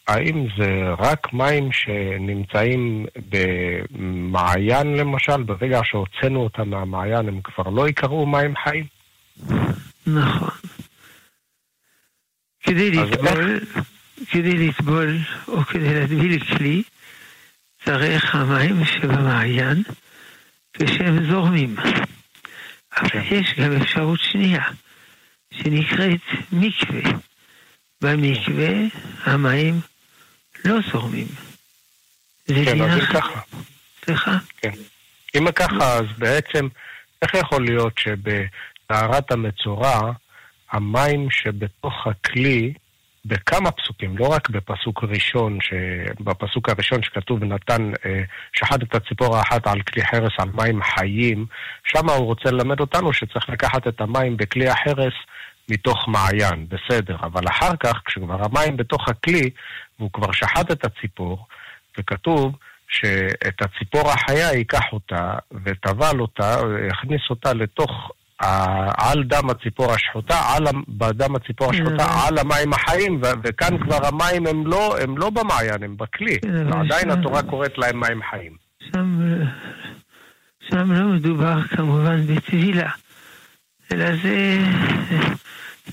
[0.07, 8.25] האם זה רק מים שנמצאים במעיין למשל, ברגע שהוצאנו אותם מהמעיין הם כבר לא יקראו
[8.25, 8.85] מים חיים?
[10.07, 10.49] נכון.
[12.63, 13.59] כדי לטבול,
[14.31, 16.83] כדי לטבול או כדי להטביל כלי,
[17.85, 19.83] צריך המים שבמעיין
[20.73, 21.75] כשהם זורמים.
[22.97, 23.21] אבל כן.
[23.31, 24.63] יש גם אפשרות שנייה,
[25.53, 26.21] שנקראת
[26.51, 27.11] מקווה.
[28.01, 28.69] במקווה
[29.23, 29.79] המים
[30.65, 31.27] לא זורמים.
[32.47, 33.39] כן, אז אם ככה.
[34.05, 34.37] סליחה?
[34.57, 34.71] כן.
[35.37, 36.67] אם ככה, אז בעצם,
[37.21, 40.11] איך יכול להיות שבטהרת המצורע,
[40.71, 42.73] המים שבתוך הכלי,
[43.25, 45.57] בכמה פסוקים, לא רק בפסוק ראשון,
[46.19, 48.21] בפסוק הראשון שכתוב נתן, אה,
[48.53, 51.45] שחט את הציפור האחת על כלי חרס על מים חיים,
[51.83, 55.13] שם הוא רוצה ללמד אותנו שצריך לקחת את המים בכלי החרס
[55.71, 59.49] מתוך מעיין, בסדר, אבל אחר כך, כשכבר המים בתוך הכלי,
[60.01, 61.47] והוא כבר שחט את הציפור,
[61.97, 62.55] וכתוב
[62.87, 65.33] שאת הציפור החיה ייקח אותה
[65.63, 66.55] וטבל אותה,
[66.89, 68.11] יכניס אותה לתוך
[68.97, 74.67] על דם הציפור השחוטה, על, בדם הציפור השחוטה, על המים החיים, וכאן כבר המים הם
[74.67, 76.39] לא, הם לא במעיין, הם בכלי.
[76.39, 78.55] כן, ועדיין התורה קוראת להם מים חיים.
[78.79, 79.19] שם,
[80.69, 82.89] שם לא מדובר כמובן בטבילה,
[83.93, 84.57] אלא זה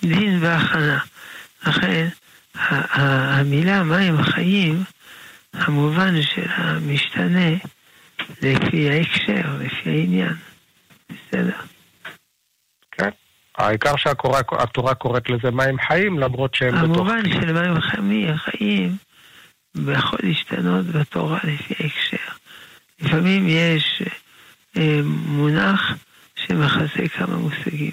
[0.03, 0.99] דין והכנה.
[1.67, 2.09] לכן
[2.59, 4.83] המילה מים חיים,
[5.53, 7.51] המובן שלה משתנה
[8.43, 10.35] לפי ההקשר, לפי העניין.
[11.11, 11.57] בסדר.
[13.59, 16.85] העיקר שהתורה קוראת לזה מים חיים, למרות שהם בתוך...
[16.85, 17.81] המובן של מים
[18.37, 18.97] חיים
[19.93, 22.33] יכול להשתנות בתורה לפי ההקשר.
[23.01, 24.03] לפעמים יש
[24.77, 25.95] אה, מונח
[26.37, 27.93] שמכסה כמה מושגים.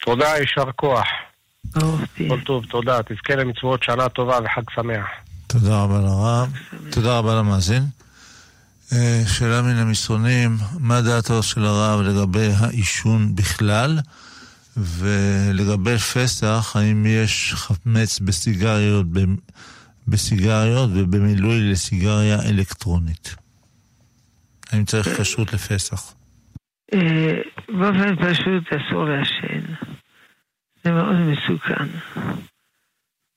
[0.00, 1.06] תודה, יישר כוח.
[2.28, 3.02] כל טוב, תודה.
[3.02, 5.06] תזכה למצוות שנה טובה וחג שמח.
[5.46, 6.52] תודה רבה לרב.
[6.90, 7.82] תודה רבה למאזין.
[8.92, 13.98] אה, שאלה מן המסרונים, מה דעתו של הרב לגבי העישון בכלל,
[14.76, 19.06] ולגבי פסח, האם יש חמץ בסיגריות,
[20.08, 23.34] בסיגריות ובמילוי לסיגריה אלקטרונית?
[24.72, 26.14] האם צריך כשרות לפסח?
[26.94, 27.34] אה,
[27.68, 29.89] באופן פשוט אסור לעשן.
[30.84, 31.88] זה מאוד מסוכן.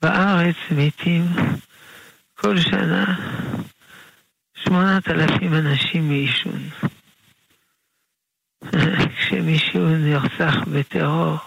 [0.02, 1.26] בארץ מתים
[2.34, 3.16] כל שנה
[4.56, 6.70] שמונת אלפים אנשים מעישון.
[9.18, 11.38] כשמישהו נרצח בטרור,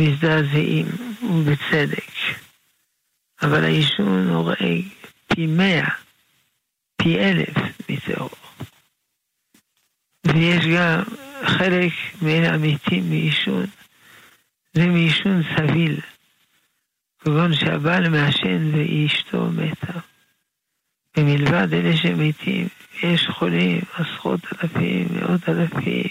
[0.00, 0.86] מזדעזעים,
[1.22, 2.10] ובצדק.
[3.42, 4.84] אבל העישון הורג
[5.26, 5.88] פי מאה,
[6.96, 7.56] פי אלף
[7.88, 8.30] מטרור.
[10.26, 11.02] ויש גם
[11.44, 13.66] חלק מאלה המתים מעישון,
[14.72, 16.00] זה מעישון סביל,
[17.18, 19.98] כגון שהבעל מעשן ואשתו מתה.
[21.16, 22.68] ומלבד אלה שמתים,
[23.02, 26.08] יש חולים, עשרות אלפים, מאות אלפים.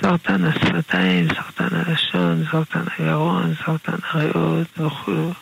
[0.00, 5.32] סרטן השפתיים, סרטן הלשון, סרטן הגרון, סרטן הריאות וכו'.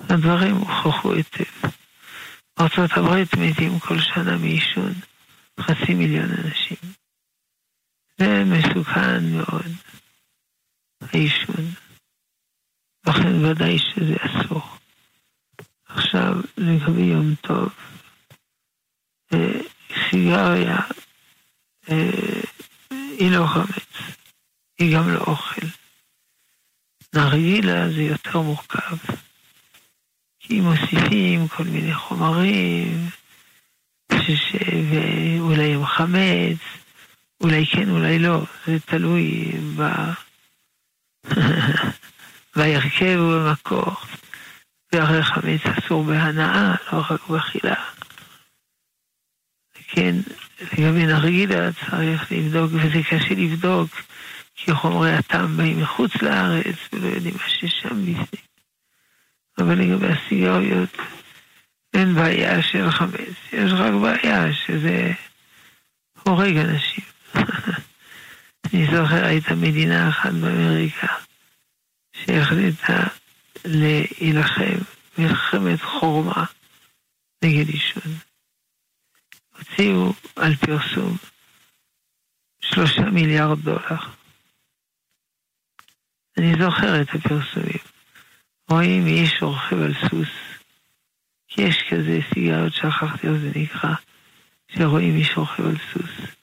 [0.00, 1.68] הדברים הוכחו היטב.
[2.60, 4.92] ארצות הברית מתים כל שנה מעישון
[5.60, 6.76] חצי מיליון אנשים.
[8.18, 9.72] זה מסוכן מאוד,
[11.12, 11.64] העישון.
[13.06, 14.62] לכן ודאי שזה אסור.
[15.86, 17.68] עכשיו, לגבי יום טוב,
[19.34, 19.60] אה,
[20.10, 20.78] סיגריה
[21.90, 22.40] אה,
[22.90, 24.16] היא לא חמץ,
[24.78, 25.66] היא גם לא אוכל.
[27.14, 28.96] נרגילה זה יותר מורכב,
[30.40, 33.08] כי מוסיפים כל מיני חומרים,
[34.90, 36.58] ואולי עם חמץ,
[37.40, 39.82] אולי כן, אולי לא, זה תלוי ב...
[42.56, 43.94] בהרכב ובמקור.
[44.92, 47.74] והרי חמץ אסור בהנאה, לא רק באכילה.
[49.88, 50.16] כן,
[50.72, 53.90] לגבי נרגילה צריך לבדוק, וזה קשה לבדוק,
[54.54, 58.44] כי חומרי הטעם באים מחוץ לארץ, ולא יודעים מה ששם בפנים.
[59.58, 60.96] אבל לגבי הסיגריות,
[61.94, 65.12] אין בעיה של חמץ, יש רק בעיה שזה
[66.22, 67.04] הורג אנשים.
[68.66, 71.06] אני זוכר, הייתה מדינה אחת באמריקה
[72.12, 73.02] שהחליטה
[73.64, 74.78] להילחם
[75.18, 76.44] מלחמת חורמה
[77.44, 78.12] נגד עישון.
[79.58, 81.16] הוציאו על פרסום
[82.60, 84.00] שלושה מיליארד דולר.
[86.38, 87.82] אני זוכר את הפרסומים.
[88.70, 90.28] רואים איש רוכב על סוס,
[91.48, 93.94] כי יש כזה סיגריות, שכחתי איך זה נקרא,
[94.68, 96.41] שרואים איש רוכב על סוס.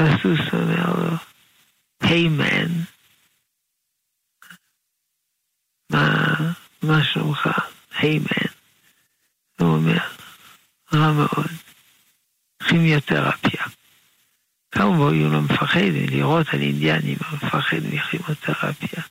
[0.00, 1.16] והסוס אומר לו,
[2.00, 2.68] היי מן,
[5.90, 6.34] מה,
[6.82, 7.48] מה שלומך?
[7.92, 8.50] היי מן.
[9.58, 9.98] הוא אומר,
[10.94, 11.50] רע מאוד,
[12.68, 13.64] כימיותרפיה.
[14.72, 15.80] כמובן הוא לא מפחד
[16.10, 19.02] לראות על אינדיאנים מפחד מכימותרפיה.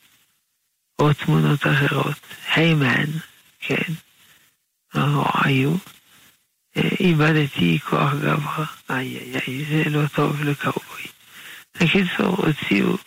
[0.99, 2.17] או תמונות אחרות.
[2.55, 3.11] היי מן,
[3.59, 3.93] כן,
[4.95, 5.75] או היו.
[6.75, 11.03] איבדתי כוח גבוה, איי איי איי, זה לא טוב לקאובוי.
[11.75, 12.97] בקיצור, הוציאו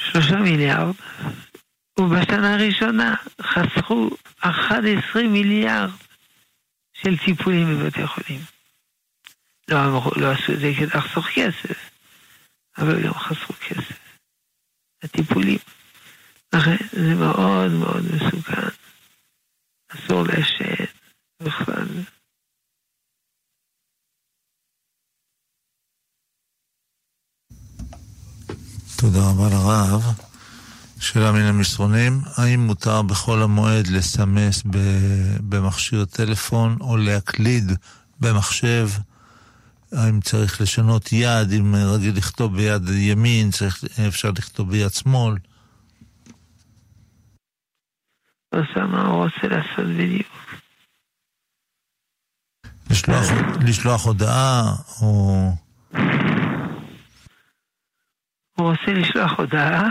[0.00, 0.94] שלושה מיליארד,
[1.98, 5.90] ובשנה הראשונה חסכו 11 מיליארד
[6.92, 8.40] של טיפולים בבתי חולים.
[9.68, 11.90] לא, אמרו, לא עשו את זה כדי לחסוך כסף,
[12.78, 13.98] אבל גם חסכו כסף.
[15.02, 15.58] הטיפולים.
[16.52, 18.68] לכן זה מאוד מאוד מסוכן.
[19.88, 20.84] אסור לעשן
[21.40, 21.86] בכלל.
[29.00, 30.02] תודה רבה לרב.
[31.00, 34.62] שאלה מן המסרונים, האם מותר בכל המועד לסמס
[35.48, 37.72] במכשיר טלפון או להקליד
[38.20, 38.88] במחשב?
[39.92, 45.34] האם צריך לשנות יד, אם רגיל לכתוב ביד ימין, צריך, אפשר לכתוב ביד שמאל?
[48.54, 50.39] עושה מה הוא רוצה לעשות בדיוק.
[52.90, 53.26] לשלוח,
[53.66, 54.62] לשלוח הודעה,
[55.02, 55.52] או...
[58.56, 59.88] הוא רוצה לשלוח הודעה?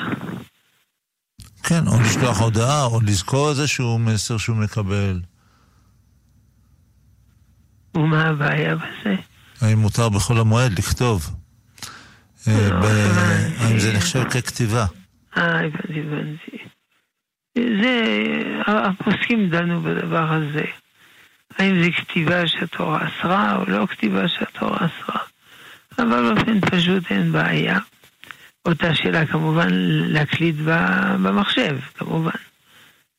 [1.63, 5.21] כן, או לשלוח הודעה, או לזכור איזשהו מסר שהוא מקבל.
[7.95, 9.15] ומה הבעיה בזה?
[9.61, 11.29] האם מותר בחול המועד לכתוב?
[12.47, 12.87] אה, לא,
[13.59, 14.85] האם זה נחשב ככתיבה?
[15.37, 16.57] אה, הבנתי, הבנתי.
[17.57, 18.03] זה,
[18.67, 20.65] הפוסקים דנו בדבר הזה.
[21.59, 25.21] האם זה כתיבה שהתורה אסרה או לא כתיבה שהתורה אסרה.
[25.99, 27.79] אבל באופן פשוט אין בעיה.
[28.65, 29.67] אותה שאלה כמובן
[30.07, 30.55] להקליט
[31.23, 32.39] במחשב, כמובן.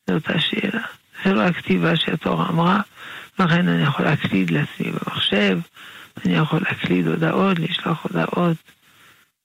[0.06, 0.82] זו אותה שאלה.
[1.24, 2.80] זה לא הכתיבה שהתורה אמרה,
[3.38, 5.58] לכן אני יכול להקליד לעצמי במחשב,
[6.24, 8.56] אני יכול להקליד הודעות, לשלוח הודעות,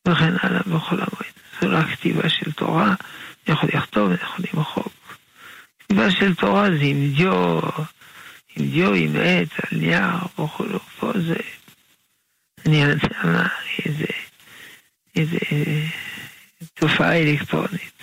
[0.07, 1.33] וכן הלאה בכל המועד.
[1.61, 4.93] זו לא הכתיבה של תורה, אני יכול לכתוב, אני יכול למחוק.
[5.79, 7.59] כתיבה של תורה זה עם דיו,
[8.56, 10.80] עם דיו, עם עץ, על נייר, וכולו.
[10.80, 11.36] פה זה,
[12.66, 13.47] אני יודע מה,
[13.86, 14.06] איזה,
[15.16, 15.38] איזה
[16.74, 18.01] תופעה אלקטרונית.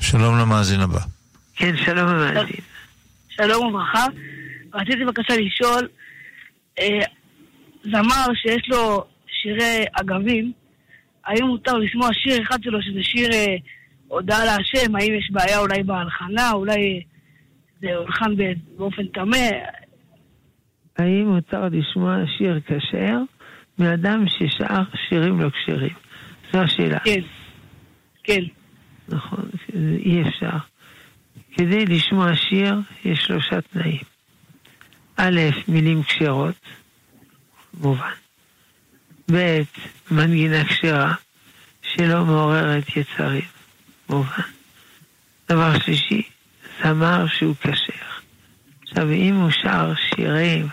[0.00, 1.00] שלום למאזין הבא.
[1.54, 2.60] כן, שלום למאזין.
[3.28, 4.06] שלום וברכה.
[4.74, 5.88] רציתי בבקשה לשאול,
[6.78, 7.04] אה,
[7.82, 10.52] זמר שיש לו שירי אגבים,
[11.24, 13.56] האם מותר לשמוע שיר אחד שלו שזה שיר אה,
[14.10, 14.96] הודעה להשם?
[14.96, 16.52] האם יש בעיה אולי בהלחנה?
[16.52, 17.02] אולי
[17.80, 18.30] זה הולחן
[18.76, 19.48] באופן טמא?
[20.98, 23.18] האם מותר לשמוע שיר כשר
[23.78, 25.94] מאדם ששר שירים לא כשרים?
[26.52, 26.98] זו השאלה.
[26.98, 27.20] כן,
[28.24, 28.42] כן.
[29.08, 29.50] נכון,
[30.04, 30.56] אי אפשר.
[31.56, 34.02] כדי לשמוע שיר יש שלושה תנאים.
[35.16, 36.54] א', מילים כשרות,
[37.80, 38.12] מובן.
[39.32, 39.60] ב',
[40.10, 41.14] מנגינה כשרה,
[41.82, 43.59] שלא מעוררת יצרים,
[44.10, 44.42] מובן.
[45.48, 46.22] דבר שלישי,
[46.82, 48.06] זמר שהוא כשר.
[48.82, 50.66] עכשיו, אם הוא שר שירים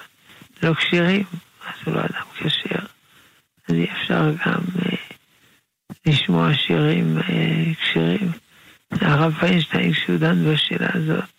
[0.64, 1.24] לא כשירים,
[1.68, 2.86] אז הוא לא אדם כשר.
[3.68, 4.98] אז אי אפשר גם אה,
[6.06, 8.32] לשמוע שירים אה, כשרים.
[8.92, 11.30] הרב פיינשטיין, כשהוא דן בשאלה הזאת,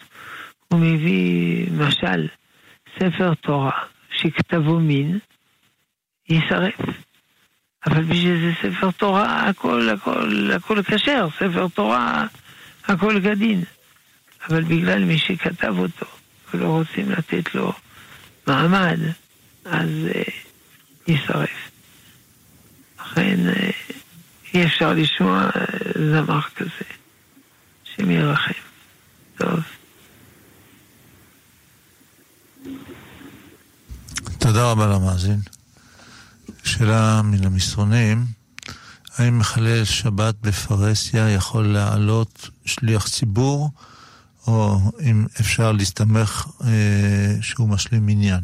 [0.69, 2.29] הוא מביא משל,
[2.99, 5.19] ספר תורה שכתבו מין,
[6.29, 7.08] יישרף.
[7.87, 12.27] אבל בשביל זה ספר תורה, הכל, הכל, הכל כשר, ספר תורה,
[12.85, 13.65] הכל כדין.
[14.49, 16.07] אבל בגלל מי שכתב אותו,
[16.55, 17.73] ולא רוצים לתת לו
[18.47, 18.99] מעמד,
[19.65, 20.23] אז אה,
[21.07, 21.71] יישרף.
[23.01, 23.71] לכן אה,
[24.55, 25.65] אי אפשר לשמוע אה,
[25.95, 26.85] זמר כזה,
[27.87, 28.53] השם ירחם.
[29.39, 29.61] טוב.
[34.39, 35.58] תודה רבה למאזין.
[36.69, 38.25] שאלה מן המסרונים,
[39.19, 43.71] האם מחלל שבת בפרהסיה יכול לעלות שליח ציבור,
[44.47, 48.41] או אם אפשר להסתמך אה, שהוא משלים מניין?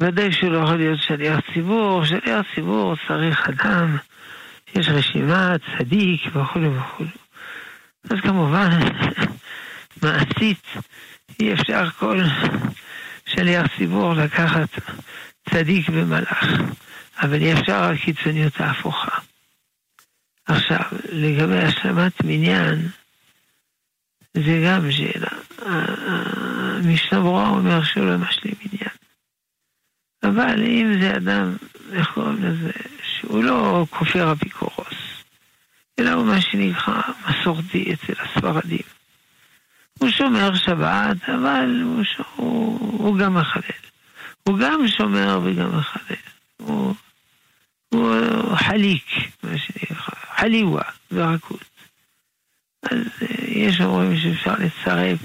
[0.00, 3.96] ודאי שהוא לא יכול להיות שליח ציבור, שליח ציבור צריך אדם,
[4.74, 7.04] יש רשימה, צדיק וכו' וכו'.
[8.10, 8.70] אז כמובן,
[10.02, 10.66] מעשית,
[11.40, 12.20] אי אפשר כל
[13.26, 14.68] שליח ציבור לקחת
[15.50, 16.44] צדיק ומלאך,
[17.22, 19.18] אבל אי אפשר על קיצוניות ההפוכה.
[20.46, 20.82] עכשיו,
[21.12, 22.88] לגבי השלמת מניין,
[24.34, 25.30] זה גם שאלה.
[26.78, 28.96] המשנה ברורה אומר שהוא לא משלים מניין.
[30.22, 31.56] אבל אם זה אדם,
[31.92, 32.72] איך קוראים לזה,
[33.02, 35.24] שהוא לא כופר אפיקורוס,
[35.98, 38.86] אלא הוא מה שנקרא מסורתי אצל הספרדים.
[39.98, 42.20] הוא שומר שבת, אבל הוא, ש...
[42.36, 43.88] הוא, הוא גם מחלל.
[44.42, 46.16] הוא גם שומר וגם מחלל.
[46.56, 46.94] הוא,
[47.88, 48.14] הוא
[48.56, 49.06] חליק,
[49.42, 49.96] מה שנקרא,
[50.36, 50.82] חליווה
[51.12, 51.64] ורכות.
[52.82, 55.18] אז אה, יש אומרים שאפשר לצרף,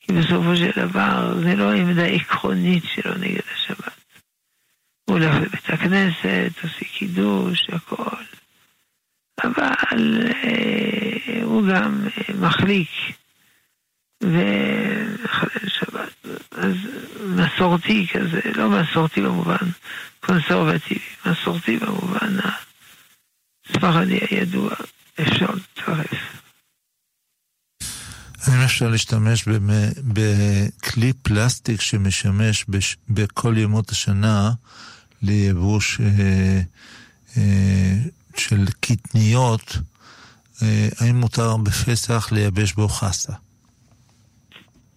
[0.00, 3.94] כי בסופו של דבר זה לא עמדה עקרונית שלו נגד השבת.
[5.04, 8.24] הוא הולך לבית הכנסת, עושה קידוש, הכל.
[9.44, 12.88] אבל אה, הוא גם אה, מחליק
[14.24, 16.26] ומחלל שבת.
[16.50, 16.74] אז
[17.26, 19.70] מסורתי כזה, לא מסורתי במובן
[20.20, 22.36] קונסרבטיבי, מסורתי במובן
[23.68, 24.70] הספרדי הידוע,
[25.20, 26.34] אפשר לצרף.
[28.46, 29.44] האם אפשר להשתמש
[29.98, 32.66] בכלי פלסטיק שמשמש
[33.08, 34.50] בכל ימות השנה
[35.22, 36.60] לייבוש אה,
[37.36, 37.96] אה,
[38.36, 39.76] של קטניות,
[40.62, 43.32] אה, האם מותר בפסח לייבש בו חסה?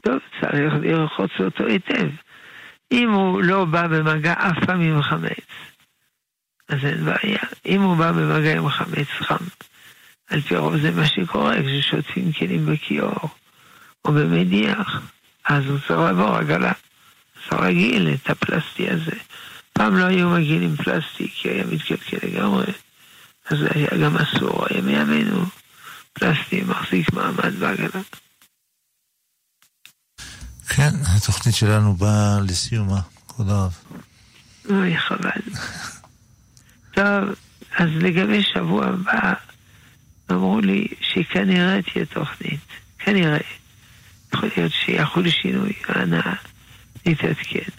[0.07, 2.09] טוב, צריך לרחוץ אותו היטב.
[2.91, 5.47] אם הוא לא בא במגע אף פעם עם חמץ,
[6.69, 7.39] אז אין בעיה.
[7.65, 9.45] אם הוא בא במגע עם חמץ חם,
[10.29, 13.29] על פי רוב זה מה שקורה כששוטפים כלים בכיור
[14.05, 15.01] או במדיח,
[15.45, 16.73] אז הוא צריך לעבור עגלה.
[17.49, 19.15] זה רגיל את הפלסטי הזה.
[19.73, 22.65] פעם לא היו מגיעים עם פלסטיק, כי היה מתקלקל לגמרי,
[23.49, 25.45] אז זה היה גם אסור, היה מימינו.
[26.13, 28.01] פלסטי מחזיק מעמד בעגלה.
[30.69, 33.73] כן, התוכנית שלנו באה לסיומה, כבוד הרב.
[34.69, 35.41] אוי, חבל.
[36.91, 37.35] טוב,
[37.77, 39.33] אז לגבי שבוע הבא,
[40.31, 42.59] אמרו לי שכנראה תהיה תוכנית.
[42.99, 43.37] כנראה.
[44.33, 46.21] יכול להיות שיחול שינוי, אנא
[47.05, 47.69] נתעדכן.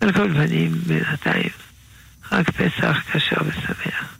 [0.00, 1.50] על כל פנים, בינתיים,
[2.32, 4.16] רק פסח כשר ושמח.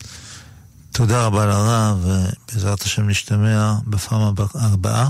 [0.92, 5.08] תודה רבה לרב, ובעזרת השם נשתמע בפעם הבאה.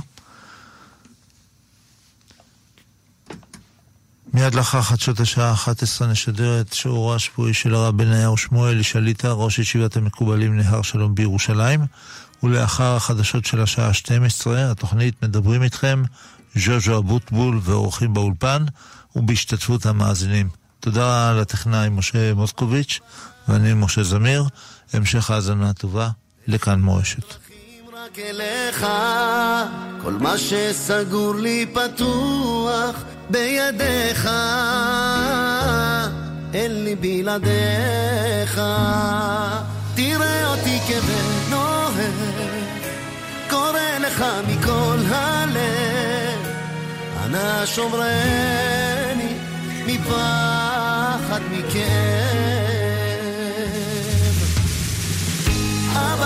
[4.34, 9.58] מיד לאחר חדשות השעה 11 נשדר את שיעורו השבועי של הרב בניהו שמואל שליטה, ראש
[9.58, 11.80] ישיבת המקובלים להר שלום בירושלים,
[12.42, 16.02] ולאחר החדשות של השעה 12, התוכנית מדברים איתכם,
[16.56, 18.64] ז'וז'ו אבוטבול ואורחים באולפן,
[19.16, 20.48] ובהשתתפות המאזינים.
[20.80, 23.00] תודה לטכנאי משה מוסקוביץ',
[23.48, 24.44] ואני משה זמיר.
[24.92, 26.10] המשך האזנה טובה
[26.46, 27.34] לכאן מורשת.
[28.04, 28.86] רק אליך,
[30.02, 34.28] כל מה שסגור לי פתוח בידיך,
[36.54, 38.60] אין לי בלעדיך.
[39.94, 42.14] תראה אותי כבן אוהב,
[43.50, 46.46] קורא לך מכל הלב,
[47.24, 49.34] אנא שומרני
[49.86, 52.63] מפחד מכאב.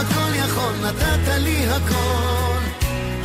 [0.00, 2.58] אבא כל יכול, נתת לי הכל,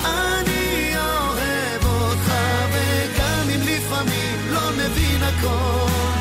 [0.06, 2.34] אני אוהב אותך,
[2.74, 6.13] וגם אם לפעמים לא מבין הכל.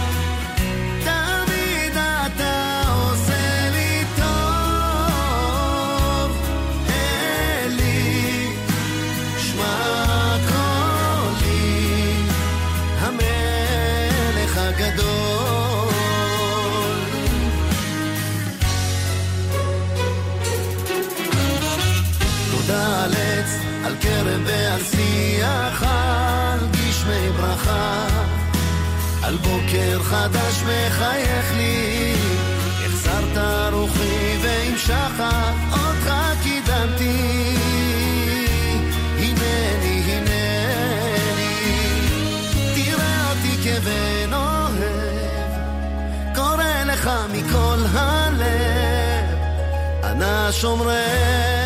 [29.73, 32.15] בוקר חדש מחייך לי.
[32.87, 36.13] החזרת רוחי ועם שחר אותך
[36.43, 37.57] קידמתי.
[39.19, 41.55] הנני הנני
[42.75, 45.53] תראה אותי כבן אוהב
[46.35, 49.37] קורא לך מכל הלב.
[50.05, 51.62] אנא שומרך